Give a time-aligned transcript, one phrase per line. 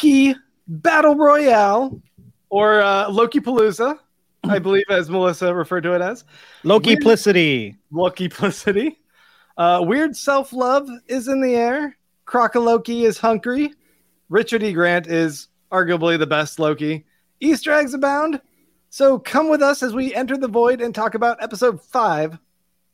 [0.00, 0.34] Loki
[0.66, 2.00] battle royale,
[2.48, 3.98] or uh, Loki Palooza,
[4.44, 6.24] I believe, as Melissa referred to it as.
[6.64, 7.76] Loki Plicity.
[7.90, 8.96] Loki Plicity.
[9.58, 11.98] Uh, weird self love is in the air.
[12.26, 13.74] Crocoloki is hungry.
[14.30, 14.72] Richard E.
[14.72, 17.04] Grant is arguably the best Loki.
[17.40, 18.40] Easter eggs abound.
[18.88, 22.38] So come with us as we enter the void and talk about episode five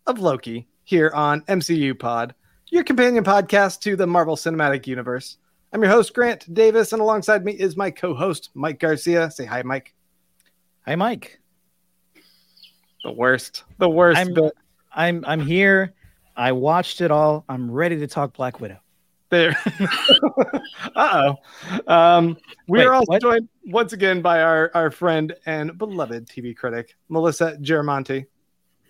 [0.09, 2.35] of Loki here on MCU Pod,
[2.69, 5.39] your companion podcast to the Marvel Cinematic Universe.
[5.73, 9.31] I'm your host, Grant Davis, and alongside me is my co host, Mike Garcia.
[9.31, 9.95] Say hi, Mike.
[10.87, 11.41] Hi, Mike.
[13.03, 13.65] The worst.
[13.79, 14.53] The worst I'm, bit.
[14.93, 15.95] I'm I'm here.
[16.37, 17.45] I watched it all.
[17.49, 18.79] I'm ready to talk Black Widow.
[19.31, 19.57] There.
[20.95, 21.35] uh
[21.87, 21.93] oh.
[21.93, 22.37] Um,
[22.69, 23.23] we Wait, are also what?
[23.23, 28.27] joined once again by our, our friend and beloved TV critic, Melissa Geramonti.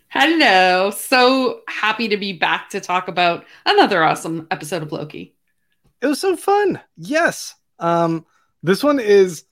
[0.09, 0.91] Hello.
[0.91, 5.36] So happy to be back to talk about another awesome episode of Loki.
[6.01, 6.79] It was so fun.
[6.95, 7.55] Yes.
[7.79, 8.25] Um,
[8.63, 9.45] this one is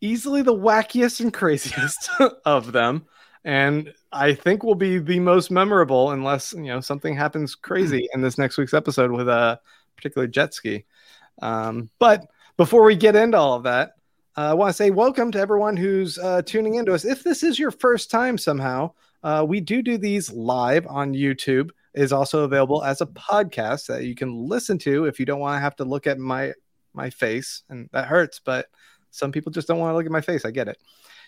[0.00, 2.10] easily the wackiest and craziest
[2.44, 3.06] of them.
[3.44, 8.22] And I think will be the most memorable unless you know something happens crazy in
[8.22, 9.60] this next week's episode with a
[9.96, 10.84] particular jet ski.
[11.42, 13.96] Um, but before we get into all of that,
[14.36, 17.04] uh, I want to say welcome to everyone who's uh, tuning into us.
[17.04, 21.70] If this is your first time somehow, uh, we do do these live on YouTube.
[21.94, 25.56] Is also available as a podcast that you can listen to if you don't want
[25.56, 26.52] to have to look at my
[26.92, 28.40] my face, and that hurts.
[28.44, 28.66] But
[29.10, 30.44] some people just don't want to look at my face.
[30.44, 30.78] I get it.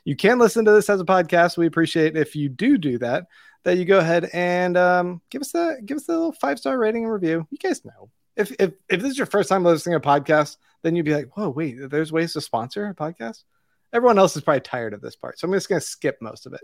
[0.05, 1.57] You can listen to this as a podcast.
[1.57, 3.27] We appreciate if you do do that.
[3.65, 6.79] That you go ahead and um, give us the give us the little five star
[6.79, 7.47] rating and review.
[7.51, 10.59] You guys know if if if this is your first time listening to a podcast,
[10.83, 13.45] then you'd be like, "Whoa, wait, there's ways to sponsor a podcast."
[13.93, 16.47] Everyone else is probably tired of this part, so I'm just going to skip most
[16.47, 16.61] of it.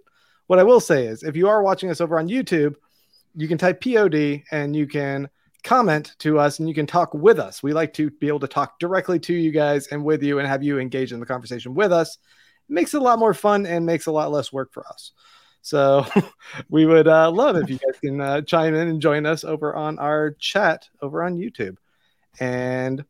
[0.48, 2.74] What I will say is, if you are watching us over on YouTube,
[3.34, 5.28] you can type POD and you can
[5.62, 7.62] comment to us and you can talk with us.
[7.62, 10.48] We like to be able to talk directly to you guys and with you and
[10.48, 12.18] have you engage in the conversation with us.
[12.68, 15.12] It makes it a lot more fun and makes a lot less work for us.
[15.62, 16.04] So
[16.68, 19.74] we would uh, love if you guys can uh, chime in and join us over
[19.74, 21.76] on our chat over on YouTube.
[22.40, 23.04] And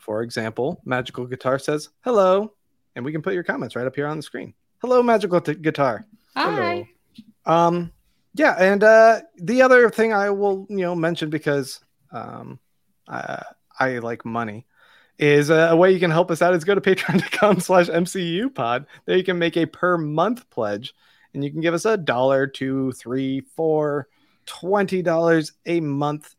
[0.00, 2.52] for example, Magical Guitar says hello,
[2.94, 4.54] and we can put your comments right up here on the screen.
[4.80, 6.06] Hello, Magical T- Guitar.
[6.36, 6.88] Hi.
[7.44, 7.92] Um,
[8.36, 11.80] yeah, and uh, the other thing I will, you know, mention because
[12.12, 12.58] um,
[13.08, 13.42] I,
[13.78, 14.66] I like money
[15.18, 18.54] is uh, a way you can help us out is go to patreon.com slash mcu
[18.54, 18.86] pod.
[19.06, 20.94] There you can make a per month pledge
[21.32, 24.08] and you can give us a dollar two three four
[24.44, 26.34] twenty dollars a month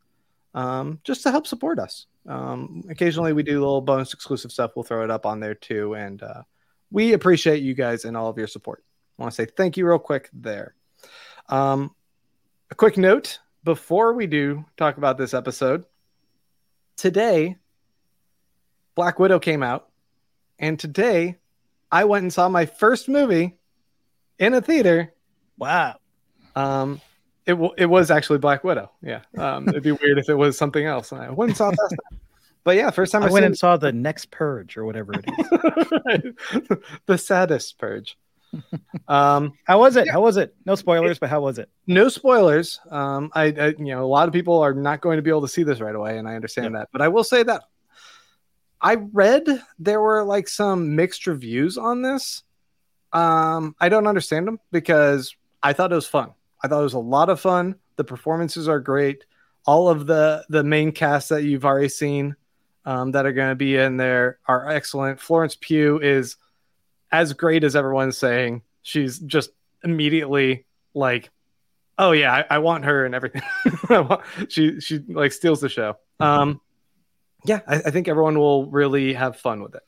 [0.54, 2.06] um, just to help support us.
[2.28, 4.72] Um, occasionally we do little bonus exclusive stuff.
[4.76, 5.94] We'll throw it up on there too.
[5.94, 6.42] And uh,
[6.92, 8.84] we appreciate you guys and all of your support.
[9.18, 10.76] I want to say thank you real quick there
[11.48, 11.94] um,
[12.70, 15.84] a quick note before we do talk about this episode
[16.96, 17.56] today
[18.98, 19.90] Black Widow came out,
[20.58, 21.36] and today
[21.88, 23.56] I went and saw my first movie
[24.40, 25.14] in a theater.
[25.56, 26.00] Wow.
[26.56, 27.00] Um,
[27.46, 28.90] it w- it was actually Black Widow.
[29.00, 29.20] Yeah.
[29.36, 31.12] Um, it'd be weird if it was something else.
[31.12, 31.96] And I went and saw that.
[32.64, 35.24] But yeah, first time I I, went and saw the next purge or whatever it
[35.28, 36.68] is.
[37.06, 38.18] the saddest purge.
[39.06, 40.08] Um, How was it?
[40.08, 40.54] How was it?
[40.66, 41.70] No spoilers, but how was it?
[41.86, 42.78] no spoilers.
[42.90, 45.42] Um, I, I, you know, a lot of people are not going to be able
[45.42, 46.88] to see this right away, and I understand that.
[46.92, 47.62] But I will say that
[48.80, 49.46] I read
[49.78, 52.42] there were like some mixed reviews on this.
[53.12, 56.32] Um, I don't understand them because I thought it was fun.
[56.62, 57.76] I thought it was a lot of fun.
[57.96, 59.24] The performances are great.
[59.66, 62.36] All of the the main cast that you've already seen
[62.84, 65.20] um, that are going to be in there are excellent.
[65.20, 66.36] Florence Pugh is
[67.10, 68.62] as great as everyone's saying.
[68.82, 69.50] She's just
[69.84, 71.30] immediately like,
[71.98, 73.42] oh yeah, I, I want her and everything.
[74.48, 75.96] She she like steals the show.
[76.20, 76.60] Um,
[77.44, 79.82] yeah, I, I think everyone will really have fun with it.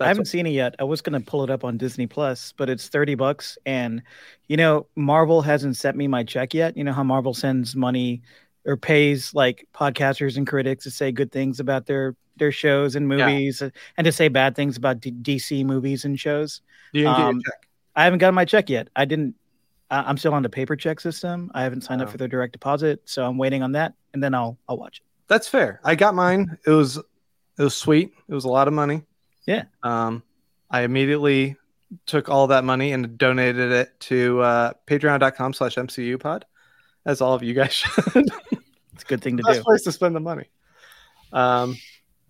[0.00, 0.74] I haven't seen it yet.
[0.78, 4.02] I was gonna pull it up on Disney Plus, but it's thirty bucks, and
[4.48, 6.76] you know Marvel hasn't sent me my check yet.
[6.76, 8.22] You know how Marvel sends money
[8.64, 13.06] or pays like podcasters and critics to say good things about their their shows and
[13.08, 13.68] movies, uh,
[13.98, 16.62] and to say bad things about D- DC movies and shows.
[16.92, 17.68] You didn't get your Um, check.
[17.94, 18.88] I haven't gotten my check yet.
[18.96, 19.34] I didn't.
[19.90, 21.50] I- I'm still on the paper check system.
[21.54, 22.12] I haven't signed up Oh.
[22.12, 25.04] for the direct deposit, so I'm waiting on that, and then I'll I'll watch it.
[25.28, 25.80] That's fair.
[25.84, 26.56] I got mine.
[26.66, 28.12] It was it was sweet.
[28.28, 29.02] It was a lot of money.
[29.46, 29.64] Yeah.
[29.82, 30.22] Um,
[30.70, 31.56] I immediately
[32.06, 36.46] took all that money and donated it to uh, patreon.com slash MCU pod,
[37.04, 38.28] as all of you guys should.
[38.94, 39.48] It's a good thing to do.
[39.48, 39.64] Best do.
[39.64, 40.46] place to spend the money.
[41.32, 41.76] Um,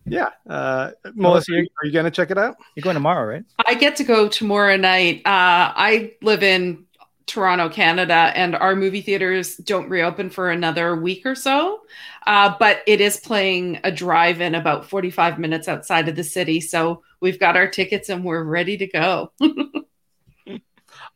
[0.04, 0.30] yeah.
[0.48, 2.56] Uh, Melissa, Melissa, are you, are you going to check it out?
[2.74, 3.44] You're going tomorrow, right?
[3.66, 5.18] I get to go tomorrow night.
[5.18, 6.86] Uh, I live in
[7.26, 11.80] Toronto, Canada, and our movie theaters don't reopen for another week or so.
[12.26, 16.60] Uh, but it is playing a drive in about 45 minutes outside of the city.
[16.60, 19.32] So we've got our tickets and we're ready to go.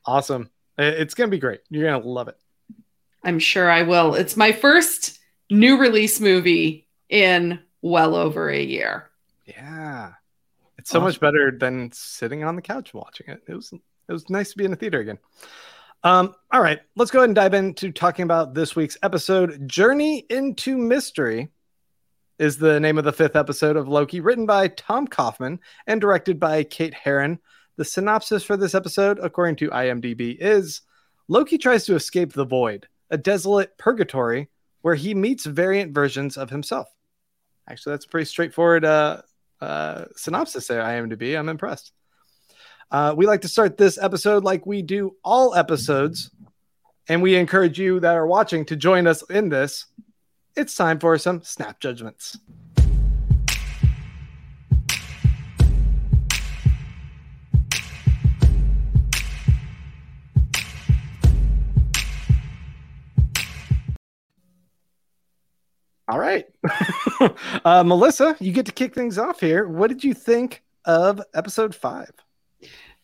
[0.06, 0.50] awesome.
[0.78, 1.60] It's going to be great.
[1.70, 2.36] You're going to love it.
[3.26, 4.14] I'm sure I will.
[4.14, 5.18] It's my first
[5.50, 9.10] new release movie in well over a year.
[9.44, 10.12] Yeah.
[10.78, 11.08] It's so awesome.
[11.08, 13.42] much better than sitting on the couch watching it.
[13.48, 15.18] It was it was nice to be in the theater again.
[16.04, 19.66] Um, all right, let's go ahead and dive into talking about this week's episode.
[19.68, 21.48] Journey into Mystery
[22.38, 25.58] is the name of the fifth episode of Loki, written by Tom Kauffman
[25.88, 27.40] and directed by Kate Herron.
[27.76, 30.82] The synopsis for this episode, according to IMDb, is
[31.26, 34.48] Loki tries to escape the void, a desolate purgatory
[34.82, 36.88] where he meets variant versions of himself.
[37.68, 39.22] Actually, that's a pretty straightforward uh,
[39.60, 41.38] uh, synopsis there, IMDb.
[41.38, 41.92] I'm impressed.
[42.90, 46.30] Uh, we like to start this episode like we do all episodes,
[47.08, 49.86] and we encourage you that are watching to join us in this.
[50.54, 52.38] It's time for some snap judgments.
[66.08, 66.46] All right.
[67.64, 69.66] uh, Melissa, you get to kick things off here.
[69.66, 72.12] What did you think of episode five?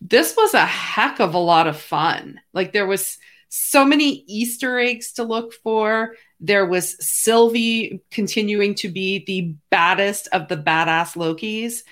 [0.09, 2.41] this was a heck of a lot of fun.
[2.53, 3.19] Like there was
[3.49, 6.17] so many Easter eggs to look for.
[6.41, 11.83] There was Sylvie continuing to be the baddest of the badass Lokis.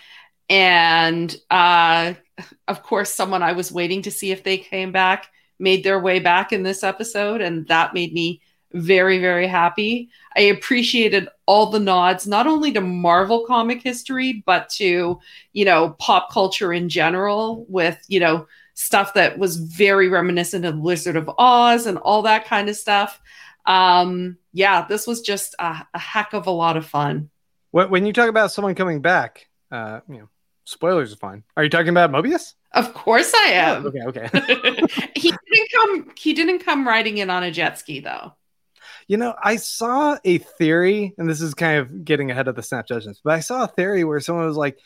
[0.48, 2.14] And uh,
[2.66, 5.28] of course, someone I was waiting to see if they came back
[5.60, 7.40] made their way back in this episode.
[7.40, 8.40] And that made me
[8.72, 10.10] very, very happy.
[10.36, 15.18] I appreciated all the nods, not only to Marvel comic history, but to,
[15.52, 20.78] you know, pop culture in general with, you know, stuff that was very reminiscent of
[20.78, 23.20] Wizard of Oz and all that kind of stuff.
[23.66, 27.30] Um, yeah, this was just a, a heck of a lot of fun.
[27.72, 30.28] When you talk about someone coming back, uh, you know,
[30.64, 31.44] spoilers are fine.
[31.56, 32.54] Are you talking about Mobius?
[32.72, 33.84] Of course I am.
[33.84, 34.28] Oh, okay, okay.
[35.16, 38.32] he didn't come he didn't come riding in on a jet ski though.
[39.10, 42.62] You know, I saw a theory, and this is kind of getting ahead of the
[42.62, 44.78] snap judgments, but I saw a theory where someone was like,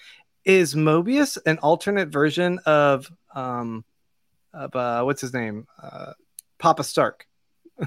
[0.46, 3.84] "Is Mobius an alternate version of um,
[4.54, 6.14] of uh, what's his name, uh,
[6.56, 7.26] Papa Stark?"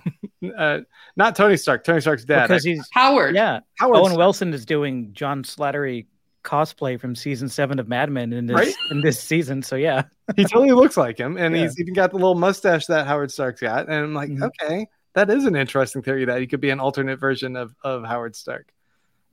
[0.56, 0.82] uh,
[1.16, 1.84] not Tony Stark.
[1.84, 2.50] Tony Stark's dad.
[2.50, 3.34] Because he's Howard.
[3.34, 4.20] Yeah, Howard Owen Stark.
[4.20, 6.06] Wilson is doing John Slattery
[6.44, 8.76] cosplay from season seven of Mad Men in this right?
[8.92, 9.64] in this season.
[9.64, 10.04] So yeah,
[10.36, 11.64] he totally looks like him, and yeah.
[11.64, 13.88] he's even got the little mustache that Howard Stark's got.
[13.88, 14.44] And I'm like, mm-hmm.
[14.44, 14.88] okay,
[15.18, 18.36] that is an interesting theory that he could be an alternate version of of Howard
[18.36, 18.72] Stark.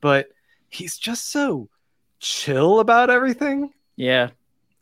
[0.00, 0.28] But
[0.70, 1.69] he's just so
[2.20, 3.70] chill about everything.
[3.96, 4.31] Yeah.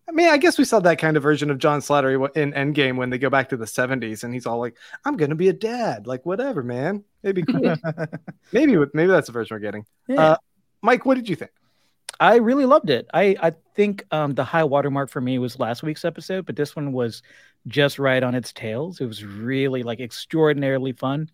[0.09, 2.97] I mean, I guess we saw that kind of version of John Slattery in Endgame
[2.97, 5.49] when they go back to the 70s and he's all like, I'm going to be
[5.49, 6.07] a dad.
[6.07, 7.05] Like, whatever, man.
[7.23, 7.77] Maybe cool.
[8.53, 9.87] maybe, maybe that's the version we're getting.
[10.09, 10.21] Yeah.
[10.21, 10.37] Uh,
[10.83, 11.53] Mike, what did you think?
[12.21, 13.09] I really loved it.
[13.13, 16.77] I, I think um, the high watermark for me was last week's episode, but this
[16.77, 17.23] one was
[17.67, 19.01] just right on its tails.
[19.01, 21.31] It was really like extraordinarily fun.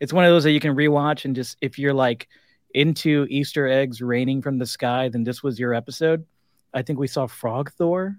[0.00, 2.28] It's one of those that you can rewatch and just if you're like
[2.74, 6.24] into Easter eggs raining from the sky, then this was your episode.
[6.74, 8.16] I think we saw Frog Thor.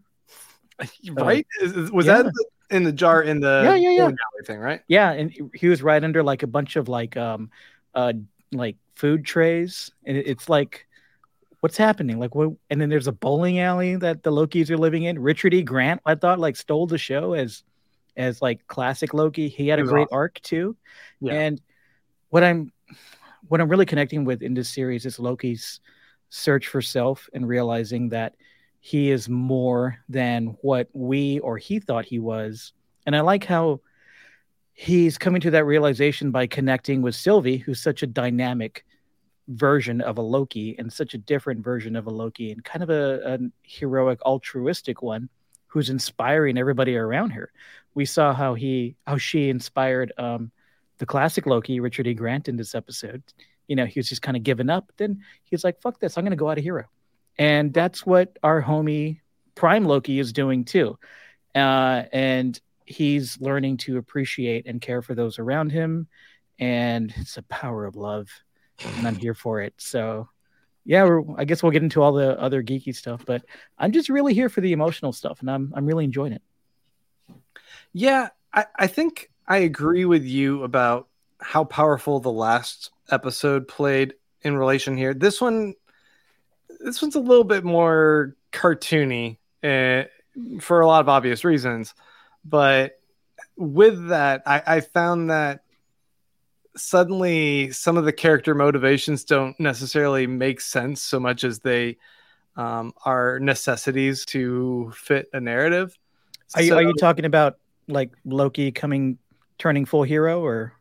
[1.11, 1.45] Right?
[1.63, 2.23] Uh, was yeah.
[2.23, 2.33] that
[2.71, 4.11] in the jar in the yeah yeah yeah
[4.45, 4.81] thing right?
[4.87, 7.51] Yeah, and he was right under like a bunch of like um
[7.93, 8.13] uh
[8.51, 10.87] like food trays, and it's like
[11.63, 12.19] what's happening?
[12.19, 12.49] Like what?
[12.69, 15.17] And then there's a bowling alley that the Lokis are living in.
[15.17, 15.63] Richard E.
[15.63, 17.63] Grant, I thought, like stole the show as
[18.17, 19.47] as like classic Loki.
[19.47, 20.17] He had a great awesome.
[20.17, 20.75] arc too.
[21.21, 21.35] Yeah.
[21.35, 21.61] And
[22.31, 22.73] what I'm
[23.47, 25.79] what I'm really connecting with in this series is Loki's
[26.27, 28.35] search for self and realizing that
[28.81, 32.73] he is more than what we or he thought he was.
[33.05, 33.79] And I like how
[34.73, 38.83] he's coming to that realization by connecting with Sylvie, who's such a dynamic
[39.47, 42.89] version of a Loki and such a different version of a Loki and kind of
[42.89, 45.29] a, a heroic altruistic one
[45.67, 47.51] who's inspiring everybody around her.
[47.95, 50.51] We saw how he how she inspired um,
[50.99, 52.13] the classic Loki, Richard E.
[52.13, 53.23] Grant, in this episode.
[53.67, 54.91] You know, he was just kind of giving up.
[54.97, 56.17] Then he's like, "Fuck this!
[56.17, 56.85] I'm going to go out a hero,"
[57.37, 59.19] and that's what our homie
[59.55, 60.97] Prime Loki is doing too.
[61.55, 66.07] Uh, and he's learning to appreciate and care for those around him,
[66.59, 68.29] and it's a power of love
[68.97, 69.73] and I'm here for it.
[69.77, 70.29] So,
[70.85, 73.43] yeah, I guess we'll get into all the other geeky stuff, but
[73.77, 76.41] I'm just really here for the emotional stuff, and I'm I'm really enjoying it.
[77.93, 81.07] Yeah, I, I think I agree with you about
[81.39, 85.13] how powerful the last episode played in relation here.
[85.13, 85.75] This one,
[86.79, 90.03] this one's a little bit more cartoony uh,
[90.59, 91.93] for a lot of obvious reasons,
[92.43, 92.99] but
[93.55, 95.62] with that, I, I found that
[96.75, 101.97] suddenly some of the character motivations don't necessarily make sense so much as they
[102.55, 105.97] um, are necessities to fit a narrative.
[106.55, 109.17] Are you So- are you talking about like Loki coming
[109.57, 110.73] turning full hero or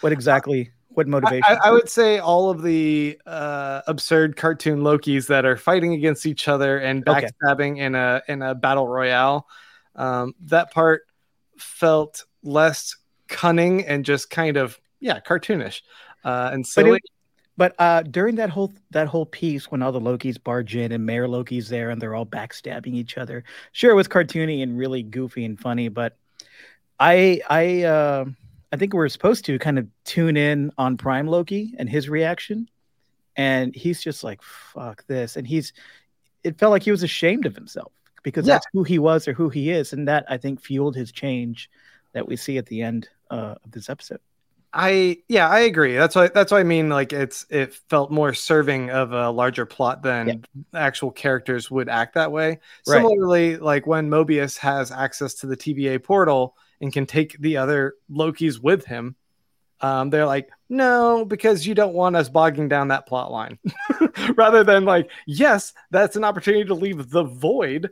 [0.00, 1.44] what exactly what motivation?
[1.48, 6.26] I, I would say all of the uh, absurd cartoon Lokis that are fighting against
[6.26, 7.28] each other and Okay.
[7.42, 9.46] backstabbing in a in a battle royale.
[9.96, 11.02] Um, that part
[11.56, 12.96] felt less
[13.28, 15.82] cunning and just kind of yeah cartoonish
[16.24, 17.00] uh, and But it- silly.
[17.58, 21.04] But uh, during that whole that whole piece, when all the Lokis barge in and
[21.04, 25.02] Mayor Loki's there and they're all backstabbing each other, sure it was cartoony and really
[25.02, 25.88] goofy and funny.
[25.90, 26.16] But
[26.98, 28.24] I I uh,
[28.72, 32.70] I think we're supposed to kind of tune in on Prime Loki and his reaction,
[33.36, 35.74] and he's just like fuck this, and he's
[36.44, 37.92] it felt like he was ashamed of himself
[38.22, 38.54] because Yeah.
[38.54, 41.68] that's who he was or who he is, and that I think fueled his change
[42.14, 44.20] that we see at the end uh, of this episode.
[44.74, 45.94] I yeah, I agree.
[45.96, 49.66] That's why that's why I mean like it's it felt more serving of a larger
[49.66, 50.62] plot than Yeah.
[50.74, 52.58] actual characters would act that way.
[52.86, 52.96] Right.
[52.96, 57.94] Similarly, like when Mobius has access to the TVA portal and can take the other
[58.10, 59.14] Lokis with him,
[59.82, 63.58] um, they're like, no, because you don't want us bogging down that plot line.
[64.36, 67.90] Rather than like, yes, that's an opportunity to leave the void.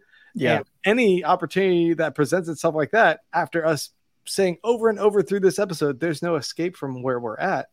[0.59, 3.91] And any opportunity that presents itself like that after us
[4.31, 7.69] saying over and over through this episode, there's no escape from where we're at.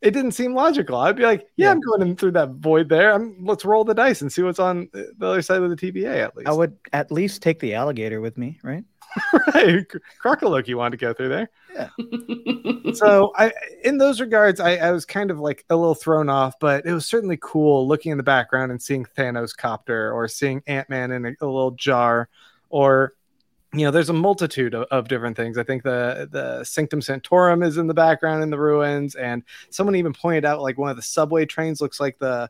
[0.00, 0.96] It didn't seem logical.
[0.96, 1.70] I'd be like, yeah, Yeah.
[1.72, 3.12] I'm going in through that void there.
[3.12, 6.22] I'm, let's roll the dice and see what's on the other side of the TVA
[6.22, 6.48] at least.
[6.48, 8.84] I would at least take the alligator with me, right?
[9.54, 9.84] right.
[10.22, 11.50] Crocoloki wanted to go through there.
[11.74, 12.92] Yeah.
[12.94, 16.58] so I in those regards I, I was kind of like a little thrown off
[16.60, 20.62] but it was certainly cool looking in the background and seeing thanos copter or seeing
[20.66, 22.28] ant-man in a, a little jar
[22.68, 23.14] or
[23.74, 27.62] you know there's a multitude of, of different things i think the the sanctum sanctorum
[27.62, 30.96] is in the background in the ruins and someone even pointed out like one of
[30.96, 32.48] the subway trains looks like the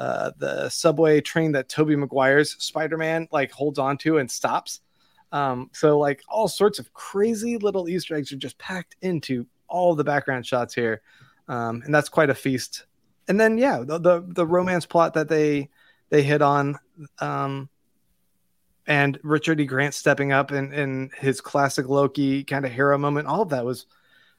[0.00, 4.80] uh, the subway train that Tobey Maguire's Spider-Man like holds onto and stops.
[5.30, 9.94] Um, so like all sorts of crazy little Easter eggs are just packed into all
[9.94, 11.02] the background shots here,
[11.48, 12.86] um, and that's quite a feast.
[13.28, 15.68] And then yeah, the the, the romance plot that they
[16.08, 16.78] they hit on,
[17.20, 17.68] um,
[18.86, 19.66] and Richard E.
[19.66, 23.64] Grant stepping up in in his classic Loki kind of hero moment, all of that
[23.64, 23.86] was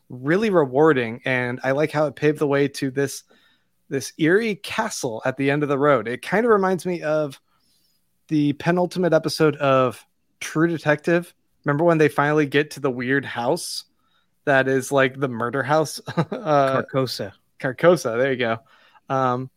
[0.09, 3.23] really rewarding, and I like how it paved the way to this
[3.89, 6.07] this eerie castle at the end of the road.
[6.07, 7.39] It kind of reminds me of
[8.29, 10.05] the penultimate episode of
[10.39, 11.33] True Detective.
[11.65, 13.83] Remember when they finally get to the weird house
[14.45, 15.99] that is like the murder house?
[16.07, 17.33] uh, Carcosa.
[17.59, 18.17] Carcosa.
[18.17, 18.57] There you go.
[19.09, 19.49] Um,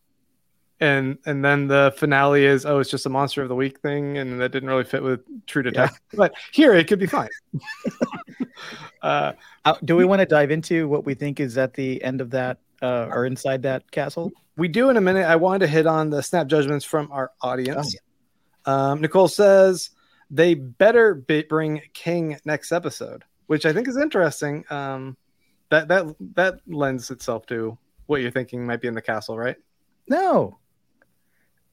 [0.79, 4.17] and and then the finale is oh, it's just a monster of the week thing,
[4.17, 5.99] and that didn't really fit with True Detective.
[6.13, 7.29] But here it could be fine.
[9.01, 9.33] uh,
[9.83, 12.59] do we want to dive into what we think is at the end of that
[12.81, 14.31] uh, or inside that castle?
[14.57, 15.25] we do in a minute.
[15.25, 17.95] I wanted to hit on the snap judgments from our audience.
[18.65, 19.91] Oh, um, Nicole says
[20.29, 24.63] they better be- bring Kang next episode, which I think is interesting.
[24.69, 25.17] Um,
[25.69, 26.05] that that
[26.35, 29.57] that lends itself to what you're thinking might be in the castle, right?
[30.07, 30.59] No.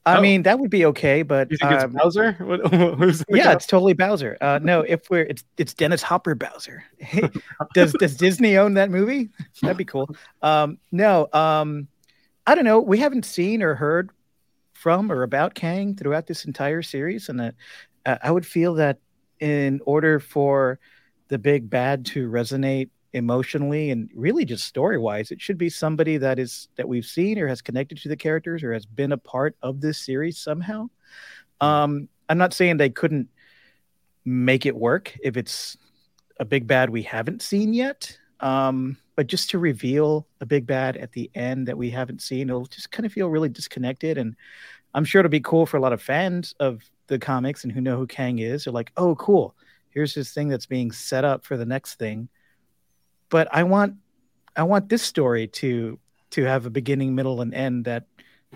[0.05, 0.21] I Oh.
[0.21, 2.33] mean, that would be okay, but You think it's um, Bowser?
[2.41, 2.61] What,
[2.99, 3.53] who's yeah, castle?
[3.57, 4.37] it's totally Bowser.
[4.41, 6.83] Uh, no, if we're it's it's Dennis Hopper Bowser.
[7.75, 9.31] does does Disney own that movie?
[9.63, 10.11] That'd be cool.
[10.43, 11.87] Um, no, um,
[12.47, 12.81] I don't know.
[12.81, 14.11] We haven't seen or heard
[14.73, 17.51] from or about Kang throughout this entire series, and uh,
[18.05, 18.99] uh, I would feel that
[19.39, 20.81] in order for
[21.29, 26.17] the big bad to resonate emotionally and really just story wise, it should be somebody
[26.17, 29.19] that is that we've seen or has connected to the characters or has been a
[29.19, 30.89] part of this series somehow.
[31.61, 33.29] Um, I'm not saying they couldn't
[34.25, 35.77] make it work if it's
[36.41, 38.17] a big bad we haven't seen yet.
[38.41, 42.49] Um, but just to reveal a big bad at the end that we haven't seen,
[42.49, 44.19] it'll just kind of feel really disconnected.
[44.19, 44.35] And
[44.95, 47.81] I'm sure it'll be cool for a lot of fans of the comics and who
[47.81, 48.65] know who Kang is.
[48.65, 49.55] They're like, oh, cool.
[49.91, 52.29] Here's this thing that's being set up for the next thing.
[53.33, 53.95] But I want
[54.55, 55.99] I want this story to
[56.33, 58.05] to have a beginning, middle, and end that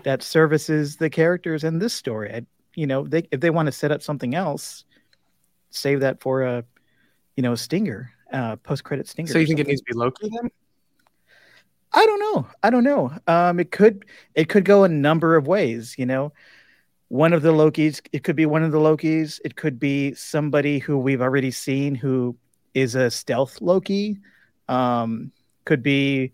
[0.03, 2.31] that services the characters and this story.
[2.31, 4.85] I, you know, they if they want to set up something else,
[5.71, 6.63] save that for a
[7.35, 9.33] you know a stinger, uh, post credit stinger.
[9.33, 10.51] So you think it needs to be Loki then?
[11.93, 12.47] I don't know.
[12.61, 13.11] I don't know.
[13.25, 14.05] Um, it could
[14.35, 15.95] it could go a number of ways.
[15.97, 16.33] You know,
[17.07, 17.99] one of the Lokis.
[18.13, 19.41] It could be one of the Lokis.
[19.43, 22.37] It could be somebody who we've already seen who
[22.75, 24.19] is a stealth Loki.
[24.67, 25.31] Um,
[25.65, 26.31] could be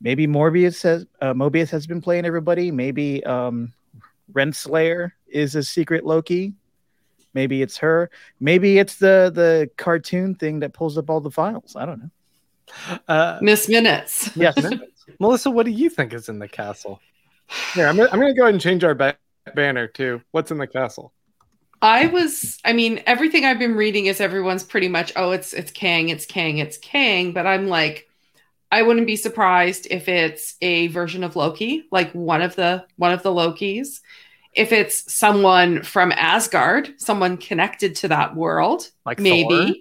[0.00, 2.70] maybe Morbius has uh, Mobius has been playing everybody.
[2.70, 3.72] Maybe um,
[4.32, 6.54] Renslayer is a secret Loki.
[7.34, 8.10] Maybe it's her.
[8.40, 11.76] Maybe it's the the cartoon thing that pulls up all the files.
[11.76, 12.10] I don't know.
[13.08, 14.34] Uh, Miss Minutes.
[14.36, 14.56] Yes.
[15.18, 17.00] Melissa, what do you think is in the castle?
[17.74, 19.16] Here, I'm gonna, I'm gonna go ahead and change our ba-
[19.54, 20.20] banner too.
[20.30, 21.12] What's in the castle?
[21.82, 25.70] I was I mean everything I've been reading is everyone's pretty much oh it's it's
[25.70, 28.06] Kang it's Kang it's Kang but I'm like
[28.72, 33.12] I wouldn't be surprised if it's a version of Loki like one of the one
[33.12, 34.00] of the Lokis
[34.52, 39.74] if it's someone from Asgard someone connected to that world Like maybe Thor?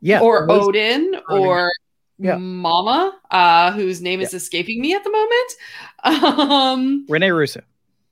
[0.00, 0.20] yeah.
[0.20, 1.44] or those- Odin Odin.
[1.46, 1.72] or
[2.18, 2.36] Yeah.
[2.36, 5.52] Mama uh whose name is escaping me at the moment
[6.52, 7.62] um Rene Russo.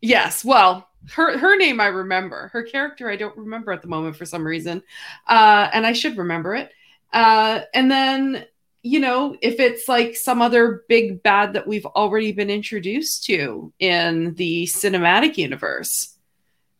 [0.00, 2.48] Yes, well, her her name I remember.
[2.52, 4.82] Her character I don't remember at the moment for some reason,
[5.26, 6.72] uh, and I should remember it.
[7.12, 8.46] Uh, and then
[8.86, 13.72] you know, if it's like some other big bad that we've already been introduced to
[13.78, 16.14] in the cinematic universe,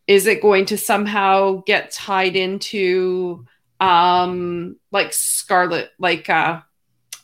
[0.05, 3.45] is it going to somehow get tied into
[3.81, 6.61] um like Scarlet, like uh,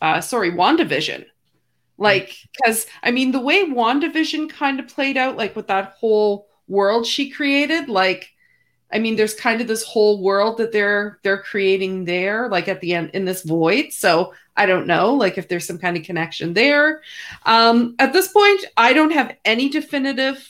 [0.01, 1.25] uh sorry, WandaVision?
[1.99, 6.47] Like, because I mean, the way WandaVision kind of played out, like with that whole
[6.71, 8.31] world she created, like,
[8.91, 12.81] I mean, there's kind of this whole world that they're they're creating there, like at
[12.81, 13.91] the end in this void.
[13.91, 17.01] So I don't know, like if there's some kind of connection there.
[17.45, 20.45] Um, at this point, I don't have any definitive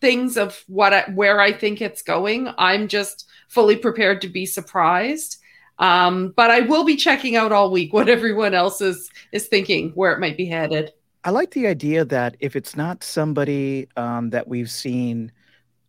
[0.00, 2.48] things of what I, where I think it's going.
[2.58, 5.38] I'm just fully prepared to be surprised.
[5.78, 9.90] Um, but I will be checking out all week what everyone else is is thinking
[9.90, 10.92] where it might be headed.
[11.26, 15.32] I like the idea that if it's not somebody um, that we've seen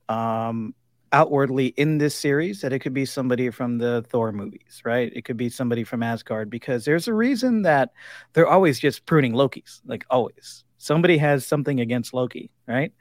[0.10, 0.74] um,
[1.12, 5.12] outwardly in this series, that it could be somebody from the Thor movies, right?
[5.16, 7.92] It could be somebody from Asgard because there's a reason that
[8.34, 10.64] they're always just pruning Loki's, like always.
[10.80, 12.92] Somebody has something against Loki, right?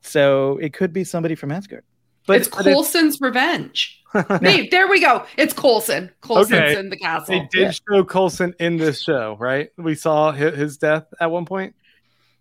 [0.00, 1.84] So it could be somebody from Asgard.
[2.26, 4.00] But, it's but it's- Coulson's revenge.
[4.40, 5.26] Hey, there we go.
[5.36, 6.08] It's Coulson.
[6.20, 6.78] Coulson's Okay.
[6.78, 7.34] in the castle.
[7.34, 9.70] They did show Coulson in this show, right?
[9.76, 11.74] We saw his, his death at one point.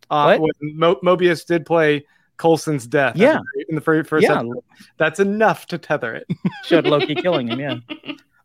[0.08, 0.52] Uh, What?
[0.62, 2.06] when Mo- Mobius did play
[2.38, 3.16] Coulson's death.
[3.16, 3.40] Yeah.
[3.70, 4.34] in the very first Yeah.
[4.36, 4.64] episode.
[5.00, 6.28] That's enough to tether it.
[6.66, 7.78] Showed Loki killing him, yeah.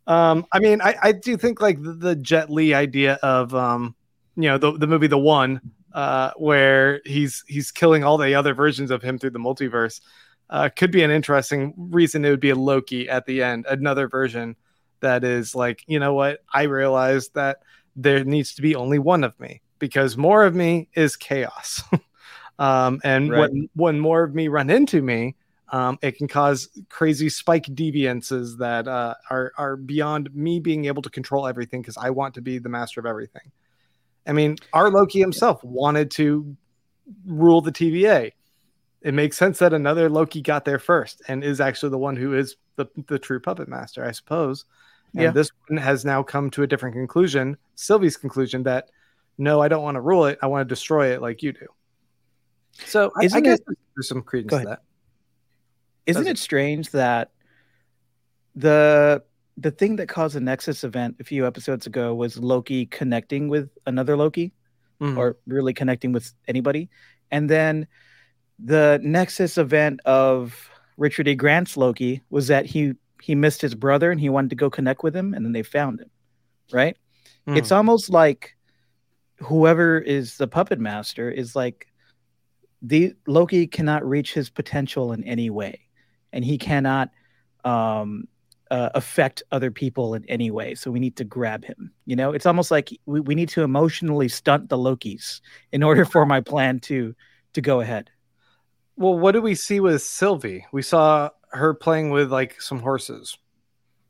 [0.06, 3.94] Um, I mean, I, I do think like the, the Jet Li idea of um,
[4.36, 5.60] you know, the the movie The One,
[5.92, 10.00] uh, where he's he's killing all the other versions of him through the multiverse,
[10.50, 12.24] uh, could be an interesting reason.
[12.24, 14.56] It would be a Loki at the end, another version
[15.00, 16.40] that is like, you know what?
[16.52, 17.58] I realized that
[17.94, 21.82] there needs to be only one of me because more of me is chaos.
[22.58, 23.38] um, and Right.
[23.40, 25.37] when when more of me run into me,
[25.70, 31.02] um, it can cause crazy spike deviances that uh, are are beyond me being able
[31.02, 33.52] to control everything because I want to be the master of everything.
[34.26, 36.56] I mean, our Loki himself wanted to
[37.26, 38.32] rule the TVA.
[39.02, 42.34] It makes sense that another Loki got there first and is actually the one who
[42.34, 44.64] is the, the true puppet master, I suppose.
[45.14, 45.30] And Yeah.
[45.30, 48.90] this one has now come to a different conclusion, Sylvie's conclusion that
[49.40, 50.37] no, I don't want to rule it.
[50.42, 51.66] I want to destroy it like you do.
[52.72, 54.82] So I, I guess it- there's some credence to that.
[56.06, 57.30] Isn't it strange that
[58.56, 59.22] the
[59.56, 63.68] the thing that caused the Nexus event a few episodes ago was Loki connecting with
[63.87, 64.52] another Loki,
[65.00, 65.16] Mhm.
[65.16, 66.88] or really connecting with anybody,
[67.32, 67.87] and then
[68.58, 71.34] the Nexus event of Richard E.
[71.34, 75.02] Grant's Loki was that he he missed his brother and he wanted to go connect
[75.02, 76.10] with him, and then they found him,
[76.72, 76.96] right?
[77.56, 78.56] It's almost like
[79.38, 81.86] whoever is the puppet master is like
[82.82, 85.80] the Loki cannot reach his potential in any way,
[86.32, 87.10] and he cannot
[87.64, 88.28] um,
[88.70, 90.74] uh, affect other people in any way.
[90.74, 91.92] So we need to grab him.
[92.06, 95.40] You know, it's almost like we, we need to emotionally stunt the Lokis
[95.72, 97.14] in order for my plan to
[97.54, 98.10] to go ahead.
[98.98, 100.66] Well, what do we see with Sylvie?
[100.72, 103.38] We saw her playing with like some horses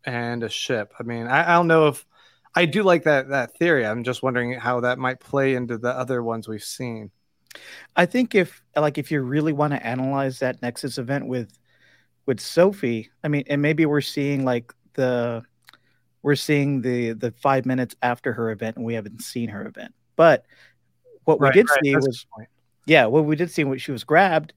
[0.04, 0.94] and a ship.
[0.98, 2.06] I mean, I, I don't know if
[2.54, 3.86] I do like that that theory.
[3.86, 7.12] I'm just wondering how that might play into the other ones we've seen.
[7.96, 11.58] I think if like if you really want to analyze that Nexus event with
[12.26, 15.44] with Sylvie, I mean, and maybe we're seeing like the
[16.22, 19.94] we're seeing the the five minutes after her event, and we haven't seen her event.
[20.16, 20.46] But
[21.24, 22.26] what Right, we did right, see was
[22.86, 24.54] yeah, what we did see when she was grabbed,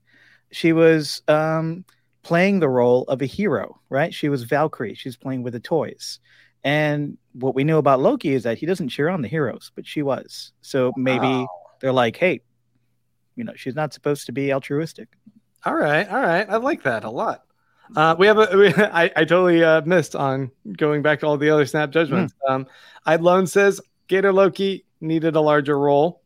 [0.51, 1.85] she was um
[2.23, 4.13] playing the role of a hero, right?
[4.13, 4.93] She was Valkyrie.
[4.93, 6.19] She's playing with the toys.
[6.63, 9.87] And what we know about Loki is that he doesn't cheer on the heroes, but
[9.87, 10.51] she was.
[10.61, 11.47] So maybe Wow.
[11.79, 12.41] they're like, hey,
[13.35, 15.07] you know, she's not supposed to be altruistic.
[15.65, 16.47] All right, all right.
[16.47, 17.43] I like that a lot.
[17.95, 18.47] Uh, we have a.
[18.57, 22.33] We, I, I totally uh, missed on going back to all the other snap judgments.
[22.47, 22.67] Um,
[23.05, 26.20] Idlone says Gator Loki needed a larger role.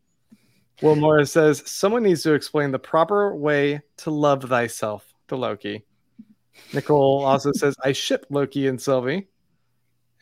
[0.82, 5.84] Will Morris says someone needs to explain the proper way to love thyself to Loki.
[6.72, 9.28] Nicole also says, I ship Loki and Sylvie.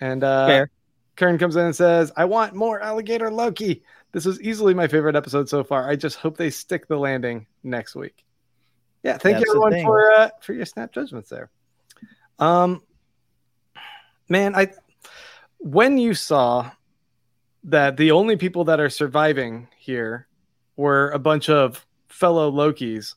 [0.01, 0.71] And uh, Fair.
[1.17, 3.83] Karen comes in and says, I want more alligator Loki.
[4.13, 5.89] This was easily my favorite episode so far.
[5.89, 8.25] I just hope they stick the landing next week.
[9.03, 11.51] Yeah, thank That's you everyone for uh, for your snap judgments there.
[12.39, 12.83] Um,
[14.29, 14.73] man, I
[15.59, 16.71] when you saw
[17.65, 20.27] that the only people that are surviving here
[20.77, 23.15] were a bunch of fellow Lokis,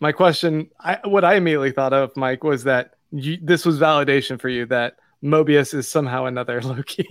[0.00, 4.40] my question, I, what I immediately thought of, Mike, was that you, this was validation
[4.40, 7.06] for you that Mobius is somehow another Loki.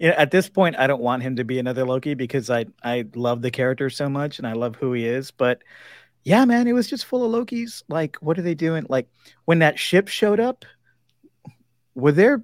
[0.00, 3.06] Know, at this point, I don't want him to be another Loki because I I
[3.14, 5.30] love the character so much and I love who he is.
[5.30, 5.62] But
[6.24, 7.82] yeah, man, it was just full of Lokis.
[7.88, 8.86] Like, what are they doing?
[8.88, 9.08] Like
[9.44, 10.64] when that ship showed up,
[11.94, 12.42] were there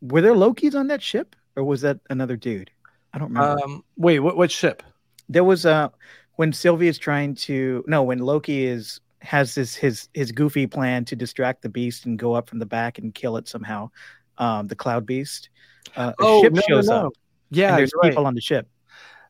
[0.00, 2.70] were there Lokis on that ship, or was that another dude?
[3.12, 3.62] I don't remember.
[3.62, 4.82] um, wait, what, what ship?
[5.28, 5.92] There was a
[6.36, 11.04] when Sylvie is trying to no when Loki is has this his his goofy plan
[11.06, 13.90] to distract the beast and go up from the back and kill it somehow.
[14.38, 15.50] Um, the cloud beast.
[15.96, 17.12] Uh, a ship shows up.
[17.50, 18.10] Yeah, and there's you're right.
[18.12, 18.68] people on the ship.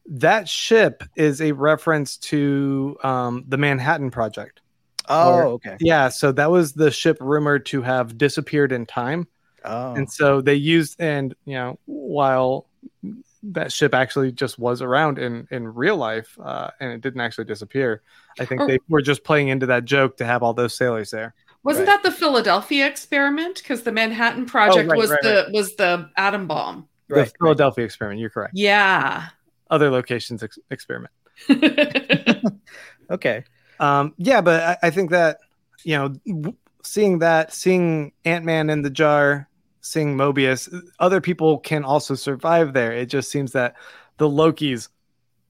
[0.07, 4.61] that ship is a reference to um, the Manhattan Project.
[5.09, 5.77] Oh, Or- okay.
[5.81, 9.27] Yeah, so that was the ship rumored to have disappeared in time.
[9.65, 12.69] Oh, And so they used, and you know, while
[13.43, 17.45] that ship actually just was around in in real life, uh, and it didn't actually
[17.45, 18.03] disappear,
[18.39, 21.11] I think Or- they were just playing into that joke to have all those sailors
[21.11, 21.35] there.
[21.65, 22.03] Wasn't Right.
[22.03, 23.57] that the Philadelphia experiment?
[23.63, 26.89] Because the Manhattan Project right, was right, the was the atom bomb.
[27.09, 28.21] right, the Philadelphia experiment.
[28.21, 28.53] You're correct.
[28.57, 29.27] Yeah.
[29.71, 31.13] Other locations ex- experiment.
[33.11, 33.45] Okay.
[33.81, 35.39] Um, yeah, but I, I think that
[35.85, 39.49] you know, w- seeing that, seeing Ant Man in the jar,
[39.81, 42.93] seeing Mobius, other people can also survive there.
[42.93, 43.75] It just seems that
[44.19, 44.89] the Lokis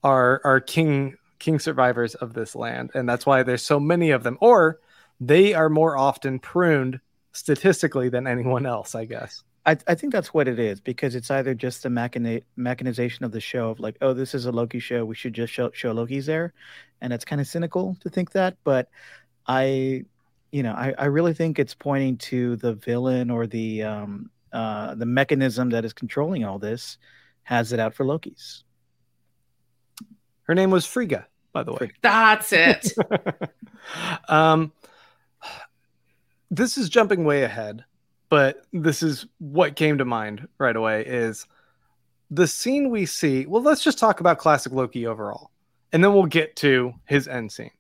[0.05, 4.23] are are king king survivors of this land, and that's why there's so many of
[4.23, 4.39] them.
[4.41, 4.81] Or
[5.21, 7.01] they are more often pruned
[7.33, 9.43] statistically than anyone else, I guess.
[9.67, 13.33] I, I think that's what it is because it's either just the machina- mechanization of
[13.33, 15.05] the show of like, oh, this is a Loki show.
[15.05, 16.55] We should just show, show Loki's there.
[17.03, 18.57] And it's kind of cynical to think that.
[18.65, 18.89] But
[19.47, 20.05] I,
[20.53, 24.95] you know, I, I really think it's pointing to the villain or the, um, uh,
[24.95, 26.99] the mechanism that is controlling all this
[27.43, 28.65] has it out for Loki's.
[30.43, 31.79] Her name was Frigga, by the way.
[31.79, 31.95] Frigga.
[32.03, 32.93] That's it.
[34.29, 34.73] um,
[36.51, 37.85] this is jumping way ahead,
[38.31, 41.47] but this is what came to mind right away is
[42.31, 43.47] the scene we see.
[43.47, 45.51] Well, let's just talk about classic Loki overall,
[45.93, 47.71] and then we'll get to his end scene.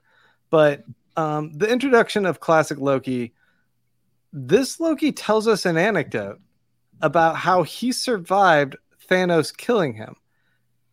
[0.50, 0.84] But
[1.18, 3.34] um, the introduction of classic Loki,
[4.32, 6.38] this Loki tells us an anecdote
[7.02, 8.76] about how he survived
[9.10, 10.14] Thanos killing him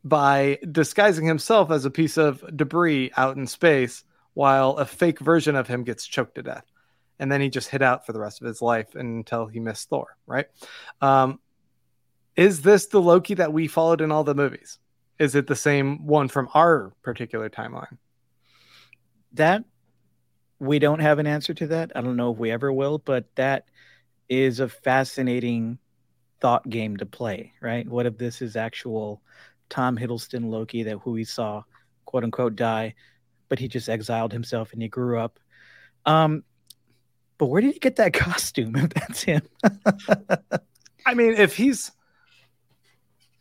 [0.04, 5.56] by disguising himself as a piece of debris out in space while a fake version
[5.56, 6.66] of him gets choked to death.
[7.20, 9.90] And then he just hid out for the rest of his life until he missed
[9.90, 10.48] Thor, right?
[11.02, 11.40] Um,
[12.36, 14.80] is this the Loki that we followed in all the movies?
[15.20, 18.00] Is it the same one from our particular timeline?
[19.34, 19.66] That
[20.60, 21.92] we don't have an answer to that.
[21.96, 23.66] I don't know if we ever will, but that
[24.30, 25.78] is a fascinating
[26.42, 27.88] thought game to play, right?
[27.88, 29.22] What if this is actual
[29.70, 31.64] Tom Hiddleston Loki that who we saw
[32.06, 32.96] quote unquote die,
[33.50, 35.40] but he just exiled himself and he grew up.
[36.06, 36.44] Um
[37.38, 39.42] but where did he get that costume if that's him?
[41.06, 41.92] I mean, if he's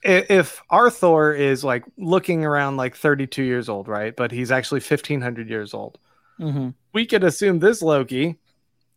[0.03, 4.15] if our Thor is like looking around like 32 years old, right?
[4.15, 5.99] But he's actually 1500 years old.
[6.41, 6.71] Mm-hmm.
[6.93, 8.39] we could assume this Loki